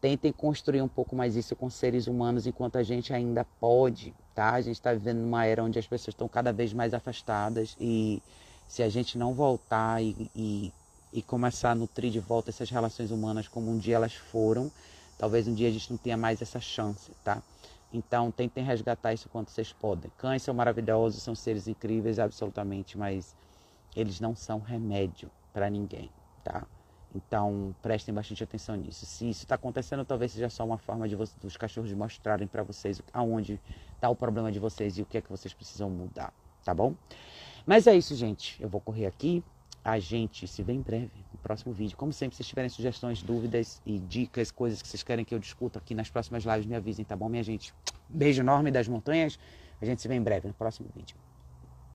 Tentem 0.00 0.32
construir 0.32 0.80
um 0.80 0.88
pouco 0.88 1.14
mais 1.14 1.36
isso 1.36 1.54
com 1.56 1.68
seres 1.68 2.06
humanos 2.06 2.46
enquanto 2.46 2.76
a 2.76 2.82
gente 2.82 3.12
ainda 3.12 3.44
pode, 3.60 4.14
tá? 4.34 4.52
A 4.52 4.60
gente 4.60 4.76
está 4.76 4.92
vivendo 4.92 5.18
numa 5.18 5.44
era 5.44 5.62
onde 5.62 5.78
as 5.78 5.86
pessoas 5.86 6.14
estão 6.14 6.28
cada 6.28 6.52
vez 6.52 6.72
mais 6.72 6.94
afastadas 6.94 7.76
e 7.80 8.22
se 8.66 8.82
a 8.82 8.88
gente 8.88 9.18
não 9.18 9.34
voltar 9.34 10.02
e, 10.02 10.30
e, 10.34 10.72
e 11.12 11.22
começar 11.22 11.72
a 11.72 11.74
nutrir 11.74 12.10
de 12.10 12.20
volta 12.20 12.50
essas 12.50 12.70
relações 12.70 13.10
humanas 13.10 13.48
como 13.48 13.70
um 13.70 13.78
dia 13.78 13.96
elas 13.96 14.14
foram, 14.14 14.70
talvez 15.18 15.48
um 15.48 15.54
dia 15.54 15.68
a 15.68 15.72
gente 15.72 15.90
não 15.90 15.96
tenha 15.96 16.16
mais 16.16 16.40
essa 16.40 16.60
chance, 16.60 17.10
tá? 17.24 17.42
Então 17.92 18.30
tentem 18.30 18.62
resgatar 18.62 19.14
isso 19.14 19.28
quanto 19.28 19.50
vocês 19.50 19.72
podem. 19.72 20.10
Cães 20.16 20.42
são 20.42 20.54
maravilhosos, 20.54 21.22
são 21.22 21.34
seres 21.34 21.66
incríveis, 21.66 22.18
absolutamente, 22.18 22.98
mas 22.98 23.34
eles 23.96 24.20
não 24.20 24.36
são 24.36 24.60
remédio 24.60 25.30
para 25.52 25.70
ninguém, 25.70 26.10
tá? 26.44 26.66
Então 27.14 27.74
prestem 27.80 28.14
bastante 28.14 28.44
atenção 28.44 28.76
nisso. 28.76 29.06
Se 29.06 29.28
isso 29.28 29.44
está 29.44 29.54
acontecendo, 29.54 30.04
talvez 30.04 30.32
seja 30.32 30.50
só 30.50 30.64
uma 30.64 30.76
forma 30.76 31.08
de 31.08 31.16
dos 31.16 31.56
cachorros 31.56 31.92
mostrarem 31.94 32.46
para 32.46 32.62
vocês 32.62 33.00
aonde 33.12 33.58
está 33.94 34.10
o 34.10 34.16
problema 34.16 34.52
de 34.52 34.58
vocês 34.58 34.98
e 34.98 35.02
o 35.02 35.06
que 35.06 35.18
é 35.18 35.20
que 35.22 35.30
vocês 35.30 35.54
precisam 35.54 35.88
mudar, 35.88 36.32
tá 36.64 36.74
bom? 36.74 36.94
Mas 37.64 37.86
é 37.86 37.96
isso, 37.96 38.14
gente. 38.14 38.62
Eu 38.62 38.68
vou 38.68 38.80
correr 38.80 39.06
aqui. 39.06 39.42
A 39.82 39.98
gente 39.98 40.46
se 40.46 40.62
vê 40.62 40.74
em 40.74 40.82
breve 40.82 41.10
no 41.38 41.42
próximo 41.42 41.72
vídeo. 41.72 41.96
Como 41.96 42.12
sempre, 42.12 42.36
se 42.36 42.44
tiverem 42.44 42.68
sugestões, 42.68 43.22
dúvidas 43.22 43.80
e 43.86 43.98
dicas, 43.98 44.50
coisas 44.50 44.82
que 44.82 44.88
vocês 44.88 45.02
querem 45.02 45.24
que 45.24 45.34
eu 45.34 45.38
discuta 45.38 45.78
aqui 45.78 45.94
nas 45.94 46.10
próximas 46.10 46.44
lives, 46.44 46.66
me 46.66 46.74
avisem, 46.74 47.04
tá 47.04 47.16
bom, 47.16 47.28
minha 47.28 47.42
gente? 47.42 47.72
Beijo 48.08 48.42
enorme 48.42 48.70
das 48.70 48.88
montanhas. 48.88 49.38
A 49.80 49.86
gente 49.86 50.02
se 50.02 50.08
vê 50.08 50.14
em 50.14 50.22
breve 50.22 50.48
no 50.48 50.54
próximo 50.54 50.88
vídeo. 50.94 51.16